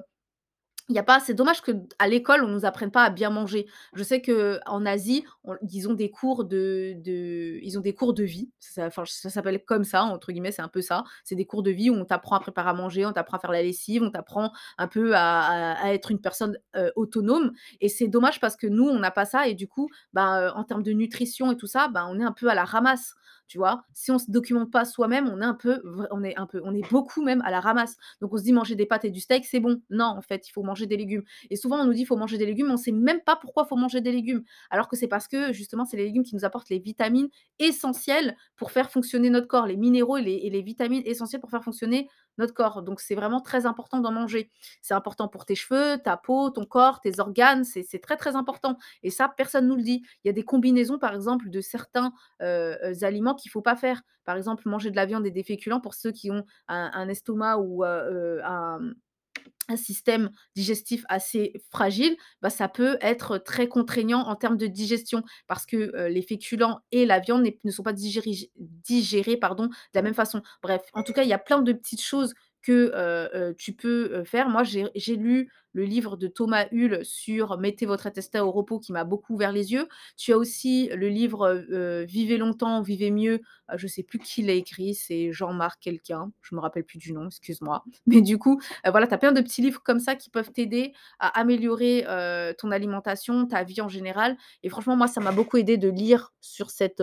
il 0.90 0.94
y 0.96 0.98
a 0.98 1.02
pas 1.02 1.20
c'est 1.20 1.34
dommage 1.34 1.62
que 1.62 1.72
à 1.98 2.08
l'école, 2.08 2.44
on 2.44 2.48
nous 2.48 2.64
apprenne 2.66 2.90
pas 2.90 3.04
à 3.04 3.10
bien 3.10 3.30
manger. 3.30 3.66
Je 3.94 4.02
sais 4.02 4.20
qu'en 4.20 4.84
Asie, 4.86 5.24
on 5.44 5.54
ils 5.70 5.88
ont 5.88 5.94
des 5.94 6.10
cours 6.10 6.44
de 6.44 6.94
de 6.98 7.58
ils 7.62 7.78
ont 7.78 7.80
des 7.80 7.94
cours 7.94 8.12
de 8.14 8.24
vie. 8.24 8.50
Ça 8.58 8.90
s'appelle 8.90 9.64
comme 9.64 9.84
ça, 9.84 10.02
entre 10.04 10.32
guillemets, 10.32 10.52
c'est 10.52 10.62
un 10.62 10.68
peu 10.68 10.82
ça. 10.82 11.04
C'est 11.24 11.36
des 11.36 11.46
cours 11.46 11.62
de 11.62 11.70
vie 11.70 11.90
où 11.90 11.94
on 11.94 12.04
t'apprend 12.04 12.36
à 12.36 12.40
préparer 12.40 12.70
à 12.70 12.74
manger, 12.74 13.06
on 13.06 13.12
t'apprend 13.12 13.38
à 13.38 13.40
faire 13.40 13.52
la 13.52 13.62
lessive, 13.62 14.02
on 14.02 14.10
t'apprend 14.10 14.52
un 14.78 14.88
peu 14.88 15.12
à 15.14 15.92
être 15.92 16.10
une 16.10 16.20
personne, 16.20 16.58
autonome 16.96 17.52
et 17.80 17.88
c'est 17.88 18.08
dommage 18.08 18.40
parce 18.40 18.56
que 18.56 18.66
nous, 18.66 18.88
on 18.88 18.98
n'a 18.98 19.10
pas 19.10 19.24
ça 19.24 19.46
et 19.48 19.54
du 19.54 19.68
coup, 19.68 19.88
bah, 20.12 20.52
en 20.56 20.64
termes 20.64 20.82
de 20.82 20.92
nutrition 20.92 21.52
et 21.52 21.56
tout 21.56 21.66
ça, 21.66 21.88
bah, 21.88 22.06
on 22.08 22.18
est 22.18 22.24
un 22.24 22.32
peu 22.32 22.48
à 22.48 22.54
la 22.54 22.64
ramasse, 22.64 23.14
tu 23.50 23.58
vois? 23.58 23.82
Si 23.92 24.12
on 24.12 24.18
se 24.20 24.30
documente 24.30 24.70
pas 24.70 24.84
soi-même, 24.84 25.28
on 25.28 25.40
est 25.42 25.44
un 25.44 25.54
peu 25.54 25.82
on 26.62 26.72
est 26.74 26.90
beaucoup 26.90 27.22
même 27.22 27.42
à 27.42 27.50
la 27.50 27.60
ramasse. 27.60 27.96
Donc 28.20 28.32
on 28.32 28.36
se 28.38 28.44
dit: 28.44 28.52
«Manger 28.52 28.76
des 28.76 28.86
pâtes 28.86 29.04
et 29.04 29.10
du 29.10 29.20
steak, 29.20 29.44
c'est 29.44 29.58
bon». 29.60 29.82
Non, 29.90 30.04
en 30.06 30.22
fait, 30.22 30.48
il 30.48 30.52
faut 30.52 30.62
manger 30.62 30.86
des 30.86 30.96
légumes 30.96 31.24
et 31.50 31.56
souvent 31.56 31.80
on 31.80 31.84
nous 31.84 31.92
dit: 31.94 32.02
«Il 32.02 32.06
faut 32.06 32.16
manger 32.16 32.38
des 32.38 32.46
légumes», 32.46 32.68
mais 32.68 32.74
on 32.74 32.76
sait 32.76 32.92
même 32.92 33.20
pas 33.20 33.34
pourquoi 33.36 33.64
il 33.66 33.68
faut 33.68 33.76
manger 33.76 34.00
des 34.00 34.12
légumes. 34.12 34.44
Alors 34.70 34.88
que 34.88 34.96
c'est 34.96 35.08
parce 35.08 35.26
que 35.26 35.52
justement, 35.52 35.84
c'est 35.84 35.96
les 35.96 36.04
légumes 36.04 36.22
qui 36.22 36.36
nous 36.36 36.44
apportent 36.44 36.70
les 36.70 36.78
vitamines 36.78 37.28
essentielles 37.58 38.36
pour 38.56 38.70
faire 38.70 38.90
fonctionner 38.90 39.30
notre 39.30 39.48
corps, 39.48 39.66
les 39.66 39.76
minéraux 39.76 40.16
et 40.18 40.22
les 40.50 40.62
vitamines 40.62 41.02
essentielles 41.04 41.40
pour 41.40 41.50
faire 41.50 41.64
fonctionner 41.64 42.08
notre 42.40 42.54
corps. 42.54 42.82
Donc 42.82 43.00
c'est 43.00 43.14
vraiment 43.14 43.40
très 43.40 43.66
important 43.66 44.00
d'en 44.00 44.12
manger. 44.12 44.50
C'est 44.82 44.94
important 44.94 45.28
pour 45.28 45.46
tes 45.46 45.54
cheveux, 45.54 45.98
ta 46.02 46.16
peau, 46.16 46.50
ton 46.50 46.64
corps, 46.66 47.00
tes 47.00 47.20
organes, 47.20 47.64
c'est 47.64 48.00
très, 48.00 48.16
très 48.16 48.36
important 48.36 48.76
et 49.02 49.10
ça, 49.10 49.28
personne 49.36 49.68
nous 49.68 49.76
le 49.76 49.82
dit. 49.82 50.02
Il 50.24 50.28
y 50.28 50.30
a 50.30 50.32
des 50.32 50.42
combinaisons, 50.44 50.98
par 50.98 51.14
exemple, 51.14 51.50
de 51.50 51.60
certains, 51.60 52.12
heu 52.42 52.76
heu, 52.84 53.04
aliments 53.04 53.34
qu'il 53.34 53.50
faut 53.50 53.62
pas 53.62 53.76
faire. 53.76 54.02
Par 54.24 54.36
exemple, 54.36 54.68
manger 54.68 54.90
de 54.90 54.96
la 54.96 55.06
viande 55.06 55.26
et 55.26 55.30
des 55.30 55.42
féculents 55.44 55.80
pour 55.80 55.94
ceux 55.94 56.12
qui 56.12 56.30
ont 56.30 56.44
un 56.68 57.08
estomac 57.08 57.58
ou, 57.58 57.84
heu, 57.84 58.40
un, 58.44 58.78
un 59.68 59.76
système 59.76 60.30
digestif 60.56 61.04
assez 61.08 61.52
fragile, 61.70 62.16
bah, 62.42 62.50
ça 62.50 62.68
peut 62.68 62.98
être 63.00 63.38
très 63.38 63.68
contraignant 63.68 64.20
en 64.20 64.34
termes 64.36 64.56
de 64.56 64.66
digestion 64.66 65.22
parce 65.46 65.66
que, 65.66 66.08
les 66.08 66.22
féculents 66.22 66.80
et 66.92 67.06
la 67.06 67.20
viande 67.20 67.46
ne 67.64 67.70
sont 67.70 67.82
pas 67.82 67.92
digérés 67.92 68.50
digérés, 68.56 69.36
pardon, 69.36 69.66
de 69.66 69.72
la 69.94 70.02
même 70.02 70.14
façon. 70.14 70.42
Bref, 70.62 70.82
en 70.94 71.02
tout 71.02 71.12
cas, 71.12 71.22
il 71.22 71.28
y 71.28 71.32
a 71.32 71.38
plein 71.38 71.62
de 71.62 71.72
petites 71.72 72.02
choses 72.02 72.34
que, 72.62 73.52
tu 73.52 73.72
peux, 73.72 74.24
faire. 74.24 74.48
Moi, 74.48 74.62
j'ai 74.64 75.16
lu 75.16 75.50
le 75.72 75.84
livre 75.84 76.16
de 76.16 76.26
Thomas 76.26 76.66
Hull 76.72 77.04
sur 77.04 77.56
«Mettez 77.58 77.86
votre 77.86 78.06
intestin 78.06 78.42
au 78.42 78.50
repos» 78.50 78.80
qui 78.80 78.92
m'a 78.92 79.04
beaucoup 79.04 79.34
ouvert 79.34 79.52
les 79.52 79.72
yeux. 79.72 79.86
Tu 80.16 80.32
as 80.32 80.38
aussi 80.38 80.88
le 80.92 81.08
livre, 81.08 81.64
«Vivez 82.06 82.38
longtemps, 82.38 82.82
vivez 82.82 83.10
mieux», 83.10 83.40
heu, 83.72 83.76
je 83.76 83.86
sais 83.86 84.02
plus 84.02 84.18
qui 84.18 84.42
l'a 84.42 84.54
écrit, 84.54 84.94
c'est 84.94 85.32
Jean-Marc 85.32 85.80
quelqu'un, 85.80 86.32
je 86.42 86.54
me 86.54 86.60
rappelle 86.60 86.84
plus 86.84 86.98
du 86.98 87.12
nom, 87.12 87.26
excuse-moi. 87.26 87.84
Mais 88.06 88.20
du 88.20 88.38
coup, 88.38 88.60
voilà, 88.84 89.06
tu 89.06 89.14
as 89.14 89.18
plein 89.18 89.32
de 89.32 89.40
petits 89.40 89.62
livres 89.62 89.82
comme 89.82 90.00
ça 90.00 90.16
qui 90.16 90.28
peuvent 90.30 90.50
t'aider 90.50 90.92
à 91.18 91.28
améliorer, 91.38 92.04
ton 92.58 92.70
alimentation, 92.70 93.46
ta 93.46 93.62
vie 93.62 93.80
en 93.80 93.88
général 93.88 94.36
et 94.62 94.68
franchement, 94.68 94.96
moi, 94.96 95.06
ça 95.06 95.20
m'a 95.20 95.32
beaucoup 95.32 95.56
aidé 95.56 95.76
de 95.76 95.88
lire 95.88 96.32
sur 96.40 96.70
cette, 96.70 97.02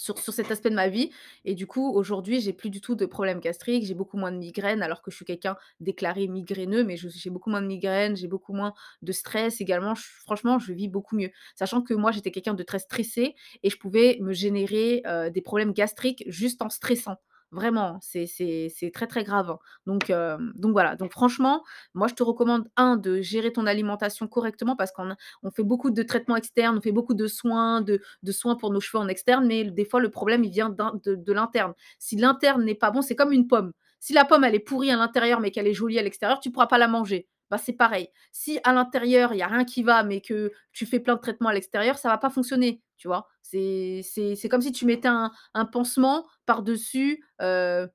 sur 0.00 0.18
sur 0.18 0.32
cet 0.32 0.50
aspect 0.50 0.70
de 0.70 0.74
ma 0.74 0.88
vie 0.88 1.10
et 1.44 1.54
du 1.54 1.66
coup, 1.66 1.90
aujourd'hui, 1.94 2.40
j'ai 2.40 2.52
plus 2.52 2.70
du 2.70 2.80
tout 2.80 2.94
de 2.94 3.06
problèmes 3.06 3.40
gastriques, 3.40 3.84
j'ai 3.86 3.94
beaucoup 3.94 4.16
moins 4.16 4.32
de 4.32 4.36
migraines 4.38 4.82
alors 4.82 5.02
que 5.02 5.10
je 5.10 5.16
suis 5.16 5.24
quelqu'un 5.24 5.56
déclaré 5.80 6.26
migraineux, 6.28 6.84
mais 6.84 6.96
j'ai 6.96 7.30
beaucoup 7.30 7.50
moins 7.50 7.62
de 7.62 7.66
migraines, 7.66 8.16
j'ai 8.16 8.28
beaucoup 8.28 8.52
moins 8.52 8.72
de 9.02 9.12
stress 9.12 9.60
également. 9.60 9.94
Ch 9.94 10.06
franchement, 10.24 10.58
je 10.58 10.72
vis 10.72 10.88
beaucoup 10.88 11.16
mieux. 11.16 11.30
Sachant 11.54 11.82
que 11.82 11.94
moi, 11.94 12.12
j'étais 12.12 12.30
quelqu'un 12.30 12.54
de 12.54 12.62
très 12.62 12.78
stressé 12.78 13.34
et 13.62 13.70
je 13.70 13.76
pouvais 13.78 14.18
me 14.20 14.32
générer, 14.32 15.02
heu, 15.06 15.30
des 15.30 15.40
problèmes 15.42 15.72
gastriques 15.72 16.24
juste 16.26 16.62
en 16.62 16.68
stressant. 16.70 17.16
Vraiment, 17.52 17.98
c'est 18.00 18.26
très, 18.94 19.08
très 19.08 19.24
grave, 19.24 19.50
hein. 19.50 19.58
Donc 19.86 20.72
voilà, 20.72 20.94
donc 20.94 21.10
franchement, 21.10 21.64
moi, 21.94 22.06
je 22.06 22.14
te 22.14 22.22
recommande, 22.22 22.68
un 22.76 22.96
de 22.96 23.20
gérer 23.20 23.52
ton 23.52 23.66
alimentation 23.66 24.28
correctement 24.28 24.76
parce 24.76 24.92
qu'on 24.92 25.50
fait 25.50 25.64
beaucoup 25.64 25.90
de 25.90 26.02
traitements 26.04 26.36
externes, 26.36 26.78
on 26.78 26.80
fait 26.80 26.92
beaucoup 26.92 27.14
de 27.14 27.26
soins, 27.26 27.80
de 27.82 28.00
soins 28.32 28.54
pour 28.54 28.70
nos 28.72 28.80
cheveux 28.80 29.02
en 29.02 29.08
externe, 29.08 29.46
mais 29.48 29.64
des 29.64 29.84
fois, 29.84 29.98
le 30.00 30.10
problème, 30.10 30.44
il 30.44 30.50
vient 30.50 30.70
de 30.70 31.14
de 31.16 31.32
l'interne. 31.32 31.74
Si 31.98 32.14
l'interne 32.16 32.64
n'est 32.64 32.74
pas 32.76 32.92
bon, 32.92 33.02
c'est 33.02 33.16
comme 33.16 33.32
une 33.32 33.48
pomme. 33.48 33.72
Si 33.98 34.12
la 34.12 34.24
pomme, 34.24 34.44
elle 34.44 34.54
est 34.54 34.60
pourrie 34.60 34.90
à 34.92 34.96
l'intérieur, 34.96 35.40
mais 35.40 35.50
qu'elle 35.50 35.66
est 35.66 35.74
jolie 35.74 35.98
à 35.98 36.02
l'extérieur, 36.02 36.38
tu 36.40 36.50
pourras 36.52 36.68
pas 36.68 36.78
la 36.78 36.86
manger. 36.88 37.26
Bah, 37.50 37.58
c'est 37.58 37.72
pareil. 37.72 38.08
Si 38.32 38.60
à 38.64 38.72
l'intérieur, 38.72 39.32
il 39.34 39.38
y 39.38 39.42
a 39.42 39.48
rien 39.48 39.64
qui 39.64 39.82
va, 39.82 40.04
mais 40.04 40.20
que 40.20 40.52
tu 40.72 40.86
fais 40.86 41.00
plein 41.00 41.16
de 41.16 41.20
traitements 41.20 41.48
à 41.48 41.54
l'extérieur, 41.54 41.98
ça 41.98 42.08
va 42.08 42.18
pas 42.18 42.30
fonctionner, 42.30 42.80
tu 42.96 43.08
vois? 43.08 43.28
C'est 43.42 44.02
comme 44.50 44.62
si 44.62 44.70
tu 44.72 44.86
mettais 44.86 45.08
un 45.08 45.64
pansement 45.66 46.26
par-dessus, 46.46 47.24
heu, 47.42 47.88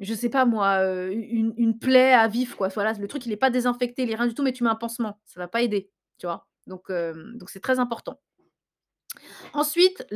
je 0.00 0.14
sais 0.14 0.30
pas 0.30 0.46
moi, 0.46 0.82
heu, 0.84 1.12
u 1.14 1.52
une 1.58 1.78
plaie 1.78 2.14
à 2.14 2.28
vif, 2.28 2.54
quoi. 2.56 2.68
Voilà, 2.68 2.92
le 2.94 3.08
truc, 3.08 3.26
il 3.26 3.32
est 3.32 3.36
pas 3.36 3.50
désinfecté, 3.50 4.02
il 4.04 4.10
est 4.12 4.16
rien 4.16 4.26
du 4.28 4.34
tout, 4.34 4.42
mais 4.44 4.52
tu 4.52 4.64
mets 4.64 4.70
un 4.70 4.76
pansement, 4.76 5.20
ça 5.26 5.40
va 5.40 5.48
pas 5.48 5.62
aider, 5.62 5.90
vois? 6.26 6.48
Donc 7.36 7.50
c'est 7.50 7.60
très 7.62 7.78
important. 7.80 8.20
Ensuite, 9.54 10.06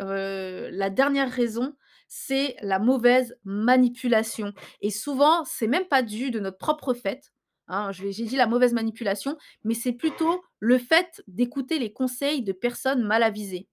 heu, 0.00 0.68
la 0.70 0.90
dernière 0.90 1.30
raison, 1.30 1.74
c'est 2.08 2.56
la 2.62 2.78
mauvaise 2.78 3.36
manipulation 3.44 4.52
et 4.80 4.90
souvent, 4.90 5.44
c'est 5.44 5.66
même 5.66 5.86
pas 5.88 6.02
dû 6.02 6.30
de 6.30 6.40
notre 6.40 6.58
propre 6.58 6.94
fait, 6.94 7.32
hein. 7.68 7.92
J'ai 7.92 8.10
dit 8.10 8.36
la 8.36 8.46
mauvaise 8.46 8.72
manipulation, 8.72 9.36
mais 9.64 9.74
c'est 9.74 9.92
plutôt 9.92 10.42
le 10.60 10.78
fait 10.78 11.22
d'écouter 11.28 11.78
les 11.78 11.92
conseils 11.92 12.42
de 12.42 12.52
personnes 12.52 13.02
mal 13.02 13.22
avisées. 13.22 13.68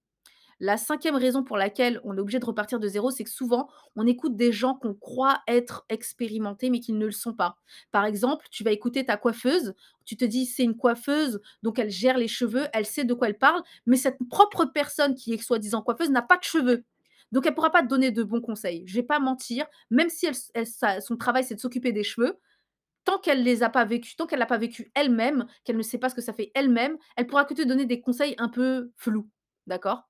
La 0.58 0.78
cinquième 0.78 1.16
raison 1.16 1.44
pour 1.44 1.58
laquelle 1.58 2.00
on 2.02 2.16
est 2.16 2.20
obligé 2.20 2.38
de 2.38 2.44
repartir 2.46 2.80
de 2.80 2.88
zéro, 2.88 3.10
c'est 3.10 3.24
que 3.24 3.30
souvent, 3.30 3.68
on 3.94 4.06
écoute 4.06 4.36
des 4.36 4.52
gens 4.52 4.74
qu'on 4.74 4.94
croit 4.94 5.42
être 5.46 5.84
expérimentés, 5.90 6.70
mais 6.70 6.80
qui 6.80 6.94
ne 6.94 7.04
le 7.04 7.12
sont 7.12 7.34
pas. 7.34 7.58
Par 7.92 8.06
exemple, 8.06 8.46
tu 8.50 8.64
vas 8.64 8.70
écouter 8.70 9.04
ta 9.04 9.18
coiffeuse, 9.18 9.74
tu 10.06 10.16
te 10.16 10.24
dis: 10.24 10.46
«C'est 10.46 10.64
une 10.64 10.76
coiffeuse, 10.76 11.40
donc 11.62 11.78
elle 11.78 11.90
gère 11.90 12.16
les 12.16 12.28
cheveux, 12.28 12.68
elle 12.72 12.86
sait 12.86 13.04
de 13.04 13.12
quoi 13.12 13.28
elle 13.28 13.38
parle», 13.38 13.62
mais 13.84 13.96
cette 13.98 14.18
propre 14.30 14.64
personne 14.64 15.14
qui 15.14 15.34
est 15.34 15.42
soi-disant 15.42 15.82
coiffeuse 15.82 16.10
n'a 16.10 16.22
pas 16.22 16.38
de 16.38 16.44
cheveux. 16.44 16.84
Donc 17.32 17.44
elle 17.46 17.54
pourra 17.54 17.70
pas 17.70 17.82
te 17.82 17.88
donner 17.88 18.10
de 18.10 18.22
bons 18.22 18.40
conseils. 18.40 18.82
Je 18.86 18.94
vais 18.94 19.02
pas 19.02 19.18
mentir, 19.18 19.66
même 19.90 20.08
si 20.08 20.26
son 21.00 21.16
travail, 21.18 21.44
c'est 21.44 21.56
de 21.56 21.60
s'occuper 21.60 21.92
des 21.92 22.04
cheveux, 22.04 22.38
tant 23.06 23.18
qu'elle 23.18 23.42
les 23.42 23.62
a 23.62 23.70
pas 23.70 23.86
vécus, 23.86 24.16
tant 24.16 24.26
qu'elle 24.26 24.40
l'a 24.40 24.44
pas 24.46 24.58
vécu 24.58 24.92
elle-même, 24.94 25.46
qu'elle 25.64 25.78
ne 25.78 25.82
sait 25.82 25.96
pas 25.96 26.10
ce 26.10 26.14
que 26.14 26.20
ça 26.20 26.34
fait 26.34 26.50
elle-même, 26.54 26.98
elle 27.16 27.26
pourra 27.26 27.46
que 27.46 27.54
te 27.54 27.62
donner 27.62 27.86
des 27.86 28.02
conseils 28.02 28.34
un 28.36 28.50
peu 28.50 28.92
flous, 28.96 29.30
d'accord? 29.66 30.02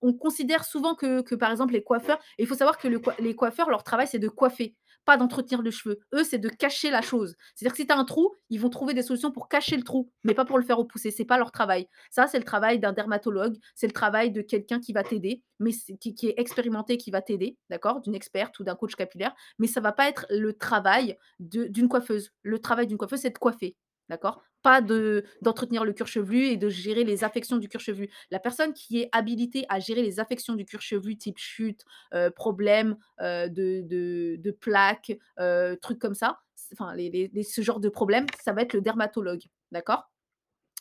On 0.00 0.14
considère 0.14 0.64
souvent 0.64 0.94
que 0.94 1.34
par 1.34 1.50
exemple, 1.50 1.74
les 1.74 1.82
coiffeurs 1.82 2.18
il 2.38 2.46
faut 2.46 2.54
savoir 2.54 2.78
que 2.78 2.88
les 3.20 3.34
coiffeurs, 3.34 3.68
leur 3.68 3.82
travail, 3.82 4.06
c'est 4.06 4.20
de 4.20 4.28
coiffer, 4.28 4.76
pas 5.04 5.16
d'entretenir 5.16 5.62
le 5.62 5.70
cheveu. 5.70 5.98
Eux, 6.14 6.24
c'est 6.24 6.38
de 6.38 6.48
cacher 6.48 6.90
la 6.90 7.02
chose. 7.02 7.34
C'est-à-dire 7.54 7.72
que 7.72 7.78
si 7.78 7.86
tu 7.86 7.92
as 7.92 7.98
un 7.98 8.04
trou, 8.04 8.34
ils 8.50 8.60
vont 8.60 8.68
trouver 8.68 8.94
des 8.94 9.02
solutions 9.02 9.30
pour 9.30 9.48
cacher 9.48 9.76
le 9.76 9.82
trou, 9.82 10.10
mais 10.24 10.34
pas 10.34 10.44
pour 10.44 10.58
le 10.58 10.64
faire 10.64 10.78
repousser. 10.78 11.10
C'est 11.10 11.24
pas 11.24 11.38
leur 11.38 11.52
travail. 11.52 11.88
Ça, 12.10 12.26
c'est 12.26 12.38
le 12.38 12.44
travail 12.44 12.78
d'un 12.78 12.92
dermatologue, 12.92 13.56
c'est 13.74 13.86
le 13.86 13.92
travail 13.92 14.30
de 14.30 14.42
quelqu'un 14.42 14.80
qui 14.80 14.92
va 14.92 15.02
t'aider, 15.02 15.42
mais 15.60 15.72
qui 15.72 16.28
est 16.28 16.34
expérimenté, 16.38 16.98
qui 16.98 17.10
va 17.10 17.22
t'aider, 17.22 17.56
d'accord? 17.70 18.00
D'une 18.00 18.14
experte 18.14 18.58
ou 18.60 18.64
d'un 18.64 18.74
coach 18.74 18.94
capillaire, 18.94 19.34
mais 19.58 19.66
ça 19.66 19.80
va 19.80 19.92
pas 19.92 20.08
être 20.08 20.26
le 20.30 20.52
travail 20.52 21.16
d'une 21.38 21.88
coiffeuse. 21.88 22.32
Le 22.42 22.58
travail 22.58 22.86
d'une 22.86 22.98
coiffeuse, 22.98 23.20
c'est 23.20 23.30
de 23.30 23.38
coiffer, 23.38 23.76
d'accord? 24.08 24.42
Pas 24.62 24.80
de 24.80 25.24
d'entretenir 25.42 25.84
le 25.84 25.92
cuir 25.92 26.06
chevelu 26.08 26.46
et 26.46 26.56
de 26.56 26.68
gérer 26.68 27.04
les 27.04 27.24
affections 27.24 27.56
du 27.58 27.68
cuir 27.68 27.80
chevelu. 27.80 28.10
La 28.30 28.40
personne 28.40 28.72
qui 28.74 29.00
est 29.00 29.08
habilitée 29.12 29.66
à 29.68 29.78
gérer 29.80 30.02
les 30.02 30.20
affections 30.20 30.54
du 30.54 30.64
cuir 30.64 30.80
chevelu 30.82 31.16
type 31.16 31.38
chute, 31.38 31.84
heu, 32.14 32.30
problème, 32.30 32.96
heu, 33.20 33.48
de 33.48 34.36
de 34.36 34.50
plaques, 34.50 35.12
heu, 35.40 35.76
trucs 35.82 35.98
comme 36.00 36.14
ça, 36.14 36.38
enfin 36.72 36.94
ce 36.96 37.62
genre 37.62 37.80
de 37.80 37.88
problème, 37.88 38.26
ça 38.42 38.52
va 38.52 38.62
être 38.62 38.74
le 38.74 38.80
dermatologue, 38.80 39.42
d'accord? 39.72 40.10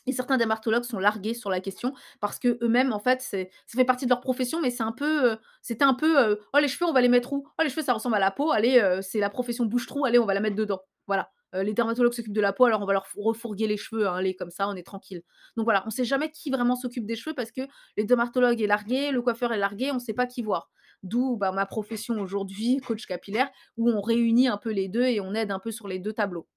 Et 0.07 0.13
certains 0.13 0.37
dermatologues 0.37 0.83
sont 0.85 0.99
largués 0.99 1.33
sur 1.33 1.49
la 1.49 1.59
question 1.59 1.93
parce 2.21 2.39
qu'eux-mêmes, 2.39 2.93
en 2.93 2.99
fait, 2.99 3.21
c'est 3.21 3.49
ça 3.67 3.77
fait 3.77 3.85
partie 3.85 4.05
de 4.05 4.09
leur 4.11 4.21
profession, 4.21 4.61
mais 4.61 4.71
c'est 4.71 4.83
un 4.83 4.93
peu, 4.93 5.37
c'était 5.61 5.83
un 5.85 5.93
peu, 5.95 6.39
«Oh 6.53 6.59
les 6.59 6.67
cheveux, 6.69 6.85
on 6.89 6.93
va 6.93 7.01
les 7.01 7.09
mettre 7.09 7.33
où? 7.33 7.45
Oh 7.59 7.63
les 7.63 7.69
cheveux, 7.69 7.83
ça 7.83 7.93
ressemble 7.93 8.15
à 8.15 8.19
la 8.19 8.31
peau, 8.31 8.51
allez, 8.51 8.99
c'est 9.03 9.19
la 9.19 9.29
profession 9.29 9.65
bouche-trou, 9.65 10.05
allez, 10.05 10.19
on 10.19 10.25
va 10.25 10.33
la 10.33 10.39
mettre 10.41 10.55
dedans». 10.55 10.81
Voilà. 11.07 11.29
Heu, 11.55 11.61
les 11.63 11.73
dermatologues 11.73 12.13
s'occupent 12.13 12.33
de 12.33 12.41
la 12.41 12.53
peau, 12.53 12.65
alors 12.65 12.81
on 12.81 12.85
va 12.85 12.93
leur 12.93 13.07
refourguer 13.15 13.67
les 13.67 13.77
cheveux, 13.77 14.07
hein, 14.07 14.15
allez 14.15 14.35
comme 14.35 14.51
ça, 14.51 14.67
on 14.67 14.75
est 14.75 14.83
tranquille. 14.83 15.21
Donc 15.55 15.65
voilà, 15.65 15.83
on 15.85 15.89
sait 15.89 16.05
jamais 16.05 16.31
qui 16.31 16.49
vraiment 16.51 16.75
s'occupe 16.75 17.05
des 17.05 17.15
cheveux 17.15 17.35
parce 17.35 17.51
que 17.51 17.61
les 17.97 18.03
dermatologue 18.03 18.61
est 18.61 18.67
largué, 18.67 19.11
le 19.11 19.21
coiffeur 19.21 19.53
est 19.53 19.57
largué, 19.57 19.91
on 19.91 19.99
sait 19.99 20.13
pas 20.13 20.25
qui 20.27 20.41
voir. 20.43 20.69
D'où, 21.03 21.37
bah, 21.37 21.51
ma 21.51 21.65
profession 21.65 22.19
aujourd'hui, 22.19 22.77
coach 22.77 23.05
capillaire, 23.05 23.49
où 23.77 23.89
on 23.89 24.01
réunit 24.01 24.47
un 24.47 24.57
peu 24.57 24.71
les 24.71 24.87
2 24.89 25.03
et 25.03 25.21
on 25.21 25.33
aide 25.33 25.51
un 25.51 25.59
peu 25.59 25.71
sur 25.71 25.87
les 25.87 25.99
2 25.99 26.13
tableaux. 26.13 26.47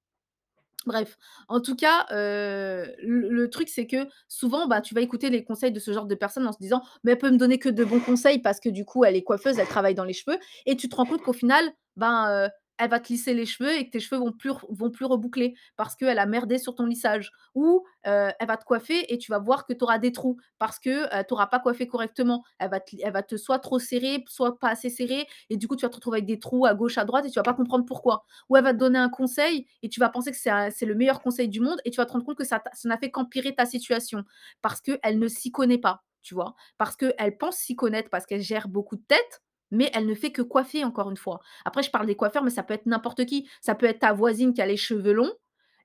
Bref, 0.86 1.18
en 1.48 1.60
tout 1.60 1.76
cas, 1.76 2.06
heu, 2.10 2.86
le 3.02 3.48
truc, 3.50 3.68
c'est 3.68 3.86
que 3.86 4.08
souvent, 4.28 4.66
bah, 4.66 4.80
tu 4.80 4.94
vas 4.94 5.02
écouter 5.02 5.28
les 5.28 5.44
conseils 5.44 5.72
de 5.72 5.78
ce 5.78 5.92
genre 5.92 6.06
de 6.06 6.14
personne 6.14 6.46
en 6.46 6.52
se 6.52 6.58
disant: 6.58 6.82
«Mais 7.04 7.12
elle 7.12 7.18
peut 7.18 7.30
me 7.30 7.36
donner 7.36 7.58
que 7.58 7.68
de 7.68 7.84
bons 7.84 8.00
conseils 8.00 8.38
parce 8.38 8.60
que 8.60 8.70
du 8.70 8.86
coup, 8.86 9.04
elle 9.04 9.14
est 9.14 9.22
coiffeuse, 9.22 9.58
elle 9.58 9.66
travaille 9.66 9.94
dans 9.94 10.04
les 10.04 10.14
cheveux» 10.14 10.38
et 10.64 10.76
tu 10.76 10.88
te 10.88 10.96
rends 10.96 11.04
compte 11.04 11.20
qu'au 11.22 11.34
final, 11.34 11.70
ben, 11.96 12.46
heu, 12.46 12.50
elle 12.80 12.90
va 12.90 12.98
te 12.98 13.08
lisser 13.08 13.34
les 13.34 13.46
cheveux 13.46 13.72
et 13.76 13.86
que 13.86 13.90
tes 13.90 14.00
cheveux 14.00 14.18
vont 14.20 14.32
plus 14.32 14.52
vont 14.70 14.90
plus 14.90 15.04
reboucler 15.04 15.54
parce 15.76 15.94
qu'elle 15.96 16.18
a 16.18 16.26
merdé 16.26 16.58
sur 16.58 16.74
ton 16.74 16.86
lissage 16.86 17.30
ou, 17.54 17.84
elle 18.02 18.34
va 18.48 18.56
te 18.56 18.64
coiffer 18.64 19.12
et 19.12 19.18
tu 19.18 19.30
vas 19.30 19.38
voir 19.38 19.66
que 19.66 19.72
tu 19.74 19.84
auras 19.84 19.98
des 19.98 20.12
trous 20.12 20.38
parce 20.58 20.78
que, 20.78 21.22
tu 21.24 21.34
auras 21.34 21.46
pas 21.46 21.60
coiffé 21.60 21.86
correctement. 21.86 22.42
Elle 22.58 22.70
va 23.12 23.22
te 23.22 23.36
soit 23.36 23.58
trop 23.58 23.78
serrer, 23.78 24.24
soit 24.28 24.58
pas 24.58 24.70
assez 24.70 24.88
serrer 24.90 25.26
et 25.50 25.56
du 25.58 25.68
coup, 25.68 25.76
tu 25.76 25.82
vas 25.84 25.90
te 25.90 25.96
retrouver 25.96 26.16
avec 26.18 26.26
des 26.26 26.38
trous 26.38 26.64
à 26.66 26.74
gauche, 26.74 26.96
à 26.98 27.04
droite 27.04 27.26
et 27.26 27.30
tu 27.30 27.38
vas 27.38 27.42
pas 27.42 27.54
comprendre 27.54 27.84
pourquoi. 27.84 28.24
Ou 28.48 28.56
elle 28.56 28.64
va 28.64 28.72
te 28.72 28.78
donner 28.78 28.98
un 28.98 29.10
conseil 29.10 29.66
et 29.82 29.88
tu 29.90 30.00
vas 30.00 30.08
penser 30.08 30.30
que 30.32 30.36
c'est 30.38 30.86
le 30.86 30.94
meilleur 30.94 31.20
conseil 31.20 31.48
du 31.48 31.60
monde 31.60 31.80
et 31.84 31.90
tu 31.90 31.98
vas 31.98 32.06
te 32.06 32.12
rendre 32.12 32.24
compte 32.24 32.38
que 32.38 32.44
ça 32.44 32.62
n'a 32.84 32.96
fait 32.98 33.10
qu'empirer 33.10 33.54
ta 33.54 33.66
situation 33.66 34.24
parce 34.62 34.80
qu'elle 34.80 35.18
ne 35.18 35.28
s'y 35.28 35.52
connaît 35.52 35.78
pas, 35.78 36.02
tu 36.22 36.34
vois? 36.34 36.54
Parce 36.78 36.96
qu'elle 36.96 37.36
pense 37.38 37.56
s'y 37.56 37.76
connaître 37.76 38.08
parce 38.10 38.24
qu'elle 38.26 38.40
gère 38.42 38.68
beaucoup 38.68 38.96
de 38.96 39.02
têtes, 39.02 39.42
mais 39.70 39.90
elle 39.94 40.06
ne 40.06 40.14
fait 40.14 40.32
que 40.32 40.42
coiffer 40.42 40.84
encore 40.84 41.10
une 41.10 41.16
fois. 41.16 41.40
Après 41.64 41.82
je 41.82 41.90
parle 41.90 42.06
des 42.06 42.16
coiffeurs, 42.16 42.42
mais 42.44 42.50
ça 42.50 42.62
peut 42.62 42.74
être 42.74 42.86
n'importe 42.86 43.24
qui. 43.26 43.48
Ça 43.60 43.74
peut 43.74 43.86
être 43.86 44.00
ta 44.00 44.12
voisine 44.12 44.52
qui 44.54 44.62
a 44.62 44.66
les 44.66 44.76
cheveux 44.76 45.12
longs 45.12 45.32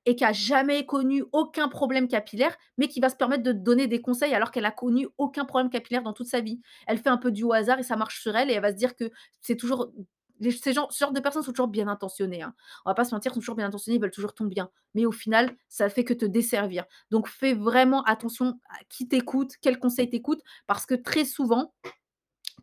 et 0.05 0.15
qui 0.15 0.23
a 0.23 0.33
jamais 0.33 0.85
connu 0.85 1.23
aucun 1.31 1.67
problème 1.67 2.07
capillaire, 2.07 2.55
mais 2.77 2.87
qui 2.87 2.99
va 2.99 3.09
se 3.09 3.15
permettre 3.15 3.43
de 3.43 3.51
te 3.51 3.57
donner 3.57 3.87
des 3.87 4.01
conseils 4.01 4.33
alors 4.35 4.51
qu'elle 4.51 4.65
a 4.65 4.71
connu 4.71 5.07
aucun 5.17 5.45
problème 5.45 5.69
capillaire 5.69 6.03
dans 6.03 6.13
toute 6.13 6.27
sa 6.27 6.41
vie. 6.41 6.61
Elle 6.87 6.99
fait 6.99 7.09
un 7.09 7.17
peu 7.17 7.31
du 7.31 7.43
hasard 7.51 7.79
et 7.79 7.83
ça 7.83 7.95
marche 7.95 8.21
sur 8.21 8.35
elle 8.35 8.51
et 8.51 8.53
elle 8.53 8.61
va 8.61 8.71
se 8.71 8.77
dire 8.77 8.95
que 8.95 9.09
c'est 9.41 9.55
toujours 9.55 9.91
les 10.39 10.51
ces 10.51 10.73
gens 10.73 10.87
ce 10.89 10.99
genre 10.99 11.13
de 11.13 11.19
personnes 11.19 11.43
sont 11.43 11.51
toujours 11.53 11.67
bien 11.69 11.87
intentionnées, 11.87 12.41
hein. 12.41 12.53
On 12.85 12.89
va 12.89 12.93
pas 12.93 13.05
se 13.05 13.15
mentir, 13.15 13.33
sont 13.33 13.39
toujours 13.39 13.55
bien 13.55 13.67
intentionnés, 13.67 13.95
ils 13.97 14.01
veulent 14.01 14.11
toujours 14.11 14.33
ton 14.33 14.45
bien. 14.45 14.69
Mais 14.93 15.05
au 15.05 15.11
final, 15.11 15.55
ça 15.69 15.89
fait 15.89 16.03
que 16.03 16.13
te 16.13 16.25
desservir. 16.25 16.85
Donc 17.09 17.27
fais 17.27 17.53
vraiment 17.53 18.03
attention 18.03 18.59
à 18.69 18.83
qui 18.89 19.07
t'écoute, 19.07 19.53
quels 19.61 19.79
conseils 19.79 20.09
t'écoute, 20.09 20.41
parce 20.67 20.85
que 20.85 20.95
très 20.95 21.25
souvent, 21.25 21.73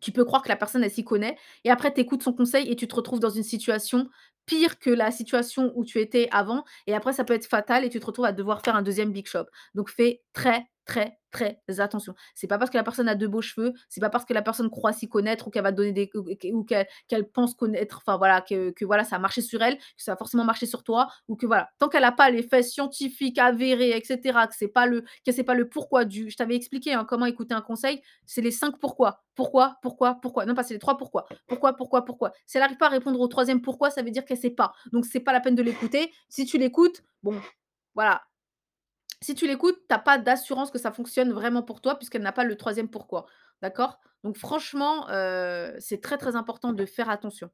tu 0.03 0.11
peux 0.11 0.25
croire 0.25 0.41
que 0.43 0.49
la 0.49 0.55
personne, 0.55 0.83
elle 0.83 0.91
s'y 0.91 1.03
connaît 1.03 1.37
et 1.63 1.71
après 1.71 1.93
tu 1.93 2.01
écoutes 2.01 2.23
son 2.23 2.33
conseil 2.33 2.69
et 2.69 2.75
tu 2.75 2.87
te 2.87 2.95
retrouves 2.95 3.19
dans 3.19 3.29
une 3.29 3.43
situation 3.43 4.09
pire 4.45 4.79
que 4.79 4.89
la 4.89 5.11
situation 5.11 5.71
où 5.75 5.85
tu 5.85 5.99
étais 5.99 6.27
avant 6.31 6.63
et 6.87 6.93
après 6.93 7.13
ça 7.13 7.23
peut 7.23 7.33
être 7.33 7.47
fatal 7.47 7.83
et 7.85 7.89
tu 7.89 7.99
te 7.99 8.05
retrouves 8.05 8.25
à 8.25 8.31
devoir 8.33 8.61
faire 8.61 8.75
un 8.75 8.81
deuxième 8.81 9.11
big 9.11 9.27
shop. 9.27 9.45
Donc 9.75 9.89
fais 9.89 10.21
très, 10.33 10.65
très, 10.85 11.17
très 11.31 11.61
attention. 11.79 12.13
C'est 12.35 12.47
pas 12.47 12.57
parce 12.57 12.69
que 12.69 12.77
la 12.77 12.83
personne 12.83 13.07
a 13.07 13.15
de 13.15 13.25
beaux 13.27 13.41
cheveux, 13.41 13.73
c'est 13.89 14.01
pas 14.01 14.09
parce 14.09 14.25
que 14.25 14.33
la 14.33 14.41
personne 14.41 14.69
croit 14.69 14.93
s'y 14.93 15.07
connaître 15.09 15.47
ou 15.47 15.51
qu'elle 15.51 15.63
va 15.63 15.71
donner 15.71 15.91
des 15.93 16.09
ou 16.15 16.63
qu'elle 16.65 17.29
pense 17.33 17.55
connaître, 17.55 18.01
enfin 18.05 18.17
voilà, 18.17 18.41
que 18.41 18.71
que 18.71 18.85
voilà, 18.85 19.03
ça 19.03 19.15
a 19.15 19.19
marché 19.19 19.41
sur 19.41 19.61
elle, 19.61 19.77
que 19.77 19.83
ça 19.97 20.11
va 20.11 20.17
forcément 20.17 20.43
marcher 20.43 20.65
sur 20.65 20.83
toi 20.83 21.07
ou 21.27 21.35
que 21.35 21.45
voilà, 21.45 21.69
tant 21.79 21.89
qu'elle 21.89 22.03
a 22.03 22.11
pas 22.11 22.29
les 22.29 22.43
faits 22.43 22.65
scientifiques 22.65 23.39
avérés 23.39 23.91
et 23.97 24.03
cetera, 24.03 24.47
que 24.47 24.55
c'est 24.57 24.67
pas 24.67 24.85
le 24.85 25.03
que 25.25 25.31
c'est 25.31 25.43
pas 25.43 25.55
le 25.55 25.69
pourquoi 25.69 26.05
du 26.05 26.29
je 26.29 26.35
t'avais 26.37 26.55
expliqué, 26.55 26.93
hein, 26.93 27.05
comment 27.07 27.25
écouter 27.25 27.53
un 27.55 27.61
conseil, 27.61 28.01
c'est 28.25 28.41
les 28.41 28.51
5 28.51 28.77
pourquoi. 28.79 29.23
Pourquoi, 29.35 29.77
pourquoi, 29.81 30.19
pourquoi? 30.21 30.45
Non 30.45 30.53
pas, 30.53 30.61
c'est 30.61 30.75
les 30.75 30.79
3 30.79 30.95
pourquoi. 30.97 31.25
Pourquoi, 31.47 31.73
pourquoi, 31.73 32.05
pourquoi? 32.05 32.33
Si 32.45 32.57
elle 32.57 32.63
arrive 32.63 32.77
pas 32.77 32.85
à 32.85 32.89
répondre 32.89 33.19
au 33.19 33.27
troisième 33.27 33.61
pourquoi, 33.61 33.89
ça 33.89 34.03
veut 34.03 34.11
dire 34.11 34.25
qu'elle 34.25 34.32
sait 34.37 34.49
pas. 34.51 34.73
Donc 34.91 35.05
c'est 35.05 35.19
pas 35.19 35.33
la 35.33 35.39
peine 35.41 35.55
de 35.55 35.63
l'écouter. 35.63 36.11
Si 36.29 36.45
tu 36.45 36.57
l'écoutes, 36.57 37.03
bon, 37.23 37.39
voilà, 37.95 38.23
si 39.21 39.35
tu 39.35 39.47
l'écoutes, 39.47 39.79
tu 39.87 39.95
as 39.95 39.99
pas 39.99 40.17
d'assurance 40.17 40.71
que 40.71 40.77
ça 40.79 40.91
fonctionne 40.91 41.31
vraiment 41.31 41.63
pour 41.63 41.81
toi 41.81 41.95
puisqu'elle 41.97 42.21
n'a 42.23 42.31
pas 42.33 42.43
le 42.43 42.55
troisième 42.57 42.89
pourquoi. 42.89 43.25
D'accord? 43.61 43.99
Donc 44.23 44.37
franchement, 44.37 45.07
heu, 45.09 45.73
c'est 45.79 46.01
très, 46.01 46.17
très 46.17 46.35
important 46.35 46.73
de 46.73 46.85
faire 46.85 47.09
attention 47.09 47.49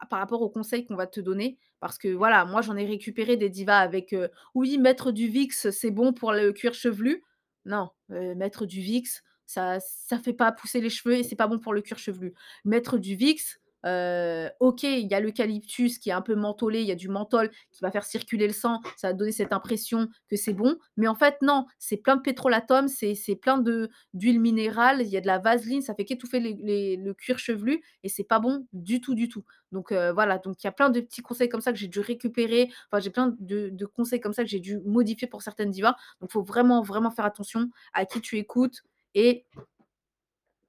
à 0.00 0.06
par 0.06 0.18
rapport 0.18 0.42
aux 0.42 0.50
conseils 0.50 0.84
qu'on 0.84 0.96
va 0.96 1.06
te 1.06 1.20
donner 1.20 1.58
parce 1.80 1.98
que 1.98 2.08
voilà, 2.08 2.44
moi 2.44 2.60
j'en 2.62 2.76
ai 2.76 2.84
récupéré 2.86 3.36
des 3.36 3.48
divas 3.48 3.78
avec, 3.78 4.12
heu: 4.12 4.28
«Oui, 4.54 4.76
mettre 4.78 5.12
du 5.12 5.28
Vicks, 5.28 5.54
c'est 5.54 5.90
bon 5.90 6.12
pour 6.12 6.32
le 6.32 6.52
cuir 6.52 6.74
chevelu». 6.74 7.22
Non, 7.64 7.90
heu, 8.10 8.34
mettre 8.34 8.66
du 8.66 8.80
Vicks, 8.80 9.22
ça 9.46 9.78
ça 9.80 10.18
fait 10.18 10.32
pas 10.34 10.52
pousser 10.52 10.80
les 10.80 10.90
cheveux 10.90 11.14
et 11.16 11.22
c'est 11.22 11.36
pas 11.36 11.46
bon 11.46 11.58
pour 11.58 11.72
le 11.72 11.80
cuir 11.82 11.98
chevelu. 11.98 12.34
Mettre 12.64 12.98
du 12.98 13.14
Vicks, 13.16 13.58
Heu, 13.84 14.48
OK, 14.60 14.82
il 14.84 15.06
y 15.10 15.14
a 15.14 15.20
l'eucalyptus 15.20 15.98
qui 15.98 16.10
est 16.10 16.12
un 16.12 16.22
peu 16.22 16.34
mentholé, 16.34 16.80
il 16.80 16.86
y 16.86 16.92
a 16.92 16.94
du 16.94 17.08
menthol 17.08 17.50
qui 17.70 17.80
va 17.82 17.90
faire 17.90 18.04
circuler 18.04 18.46
le 18.46 18.52
sang, 18.52 18.80
ça 18.96 19.08
va 19.08 19.12
donner 19.12 19.32
cette 19.32 19.52
impression 19.52 20.08
que 20.30 20.36
c'est 20.36 20.54
bon, 20.54 20.76
mais 20.96 21.06
en 21.08 21.14
fait 21.14 21.36
non, 21.42 21.66
c'est 21.78 21.96
plein 21.98 22.16
de 22.16 22.22
pétrolatum, 22.22 22.88
c'est 22.88 23.14
c'est 23.14 23.36
plein 23.36 23.58
de 23.58 23.90
d'huile 24.14 24.40
minérale, 24.40 25.02
il 25.02 25.08
y 25.08 25.16
a 25.16 25.20
de 25.20 25.26
la 25.26 25.38
vaseline, 25.38 25.82
ça 25.82 25.94
fait 25.94 26.04
qu'étouffer 26.04 26.40
le 26.40 27.12
cuir 27.14 27.38
chevelu 27.38 27.82
et 28.02 28.08
c'est 28.08 28.24
pas 28.24 28.38
bon 28.38 28.66
du 28.72 29.00
tout, 29.00 29.14
du 29.14 29.28
tout. 29.28 29.44
Donc 29.72 29.92
heu, 29.92 30.12
voilà, 30.12 30.38
donc 30.38 30.62
il 30.62 30.66
y 30.66 30.68
a 30.68 30.72
plein 30.72 30.90
de 30.90 31.00
petits 31.00 31.22
conseils 31.22 31.48
comme 31.48 31.60
ça 31.60 31.72
que 31.72 31.78
j'ai 31.78 31.88
dû 31.88 32.00
récupérer, 32.00 32.70
enfin 32.90 33.00
j'ai 33.00 33.10
plein 33.10 33.34
de 33.40 33.70
de 33.70 33.86
conseils 33.86 34.20
comme 34.20 34.32
ça 34.32 34.44
que 34.44 34.48
j'ai 34.50 34.60
dû 34.60 34.78
modifier 34.84 35.28
pour 35.28 35.42
certaines 35.42 35.70
divas. 35.70 35.96
Donc 36.20 36.30
faut 36.32 36.42
vraiment, 36.42 36.82
vraiment 36.82 37.10
faire 37.10 37.24
attention 37.24 37.70
à 37.92 38.06
qui 38.06 38.20
tu 38.20 38.38
écoutes 38.38 38.82
et 39.14 39.44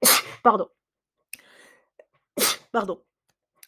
pardon, 0.42 0.68
pardon. 2.72 3.05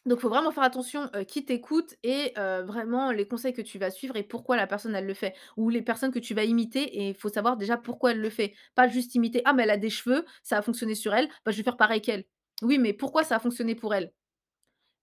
Donc, 0.06 0.18
il 0.18 0.22
faut 0.22 0.28
vraiment 0.28 0.50
faire 0.52 0.62
attention, 0.64 1.10
qui 1.26 1.44
t'écoute 1.44 1.94
et 2.02 2.32
vraiment 2.36 3.10
les 3.12 3.26
conseils 3.28 3.52
que 3.52 3.62
tu 3.62 3.78
vas 3.78 3.90
suivre 3.90 4.16
et 4.16 4.22
pourquoi 4.22 4.56
la 4.56 4.66
personne 4.66 4.94
elle 4.94 5.06
le 5.06 5.14
fait. 5.14 5.34
Ou 5.56 5.70
les 5.70 5.82
personnes 5.82 6.12
que 6.12 6.18
tu 6.18 6.34
vas 6.34 6.44
imiter 6.44 6.82
et 6.82 7.08
il 7.10 7.14
faut 7.14 7.28
savoir 7.28 7.56
déjà 7.56 7.76
pourquoi 7.76 8.12
elle 8.12 8.20
le 8.20 8.30
fait. 8.30 8.54
Pas 8.74 8.88
juste 8.88 9.14
imiter: 9.14 9.42
«Ah 9.44 9.52
mais 9.52 9.64
elle 9.64 9.70
a 9.70 9.76
des 9.76 9.90
cheveux, 9.90 10.24
ça 10.42 10.58
a 10.58 10.62
fonctionné 10.62 10.94
sur 10.94 11.14
elle, 11.14 11.28
bah, 11.44 11.50
je 11.52 11.56
vais 11.58 11.62
faire 11.62 11.76
pareil 11.76 12.00
qu'elle». 12.02 12.24
Oui, 12.62 12.78
mais 12.78 12.92
pourquoi 12.92 13.24
ça 13.24 13.36
a 13.36 13.38
fonctionné 13.38 13.74
pour 13.74 13.94
elle? 13.94 14.12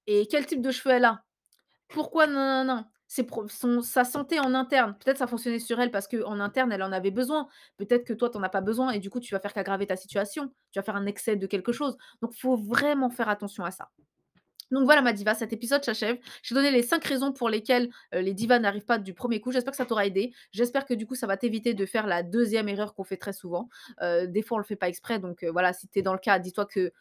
Et 0.08 0.28
quel 0.28 0.46
type 0.46 0.62
de 0.62 0.72
cheveux 0.72 0.96
elle 0.96 1.06
a? 1.06 1.24
Pourquoi 1.90 2.28
non, 2.28 2.66
non, 2.66 2.76
non? 2.76 2.86
C'est 3.08 3.28
sa 3.84 4.06
santé 4.06 4.40
en 4.40 4.54
interne. 4.56 4.98
Peut-être 5.00 5.20
ça 5.20 5.26
a 5.26 5.28
fonctionné 5.28 5.60
sur 5.60 5.80
elle 5.80 5.92
parce 5.92 6.08
qu'en 6.08 6.40
interne 6.40 6.72
elle 6.74 6.84
en 6.84 6.92
avait 6.92 7.12
besoin. 7.12 7.48
Peut-être 7.78 8.06
que 8.06 8.14
toi 8.14 8.30
tu 8.30 8.38
en 8.38 8.44
as 8.44 8.50
pas 8.50 8.62
besoin 8.62 8.92
et 8.92 9.00
du 9.00 9.10
coup 9.12 9.20
tu 9.20 9.34
vas 9.36 9.40
faire 9.42 9.54
qu'aggraver 9.54 9.88
ta 9.88 9.96
situation. 9.98 10.50
Tu 10.72 10.80
vas 10.80 10.84
faire 10.84 10.96
un 10.96 11.06
excès 11.06 11.36
de 11.38 11.48
quelque 11.48 11.72
chose. 11.74 11.98
Donc, 12.22 12.34
il 12.36 12.40
faut 12.42 12.58
vraiment 12.58 13.10
faire 13.12 13.30
attention 13.30 13.66
à 13.66 13.72
ça. 13.72 13.90
Donc 14.72 14.86
voilà 14.86 15.02
ma 15.02 15.14
diva, 15.14 15.34
cet 15.36 15.54
épisode 15.54 15.84
s'achève. 15.84 16.18
J'ai 16.44 16.56
donné 16.56 16.72
les 16.72 16.82
5 16.84 17.04
raisons 17.06 17.32
pour 17.32 17.50
lesquelles, 17.50 17.90
heu, 18.14 18.20
les 18.20 18.34
divas 18.34 18.60
n'arrivent 18.60 18.86
pas 18.86 18.98
du 18.98 19.14
premier 19.14 19.40
coup. 19.40 19.52
J'espère 19.52 19.72
que 19.72 19.78
ça 19.78 19.86
t'aura 19.86 20.06
aidé. 20.06 20.34
J'espère 20.52 20.86
que 20.86 20.94
du 20.94 21.06
coup 21.06 21.16
ça 21.16 21.28
va 21.28 21.38
t'éviter 21.38 21.74
de 21.74 21.86
faire 21.86 22.08
la 22.08 22.24
deuxième 22.24 22.68
erreur 22.70 22.94
qu'on 22.96 23.04
fait 23.04 23.18
très 23.18 23.34
souvent. 23.34 23.70
Heu, 24.02 24.28
des 24.28 24.42
fois 24.42 24.56
on 24.58 24.60
le 24.60 24.66
fait 24.66 24.76
pas 24.76 24.90
exprès 24.90 25.20
donc 25.20 25.44
heu, 25.44 25.50
voilà, 25.52 25.74
si 25.74 25.88
tu 25.88 26.00
es 26.00 26.02
dans 26.02 26.14
le 26.14 26.20
cas, 26.20 26.40
dis-toi 26.40 26.66
que 26.66 26.92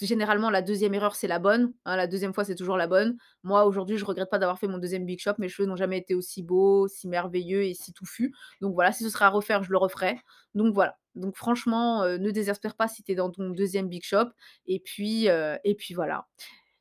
généralement 0.00 0.50
la 0.50 0.60
deuxième 0.60 0.92
erreur 0.92 1.14
c'est 1.14 1.28
la 1.28 1.38
bonne, 1.38 1.72
hein, 1.86 1.96
la 1.96 2.06
deuxième 2.06 2.34
fois 2.34 2.44
c'est 2.44 2.56
toujours 2.56 2.76
la 2.76 2.86
bonne. 2.88 3.16
Moi 3.42 3.64
aujourd'hui 3.64 3.96
je 3.96 4.04
regrette 4.04 4.28
pas 4.30 4.38
d'avoir 4.38 4.58
fait 4.58 4.66
mon 4.68 4.78
deuxième 4.78 5.06
big 5.06 5.18
shop, 5.20 5.32
mes 5.38 5.48
cheveux 5.48 5.66
n'ont 5.68 5.76
jamais 5.76 5.98
été 5.98 6.14
aussi 6.14 6.42
beaux, 6.42 6.88
si 6.88 7.08
merveilleux 7.08 7.62
et 7.64 7.74
si 7.74 7.92
touffus. 7.92 8.34
Donc 8.60 8.74
voilà, 8.74 8.92
si 8.92 9.04
ce 9.04 9.08
serait 9.10 9.24
à 9.26 9.28
refaire, 9.30 9.62
je 9.62 9.70
le 9.70 9.78
referais. 9.78 10.18
Donc 10.54 10.74
voilà, 10.74 10.96
donc 11.14 11.36
franchement, 11.36 12.04
ne 12.06 12.30
désespère 12.30 12.74
pas 12.74 12.88
si 12.88 13.02
tu 13.02 13.12
es 13.12 13.14
dans 13.14 13.30
ton 13.30 13.48
deuxième 13.50 13.88
big 13.88 14.02
shop 14.04 14.26
et 14.66 14.80
puis, 14.80 15.26
et 15.26 15.74
puis 15.76 15.94
voilà. 15.94 16.26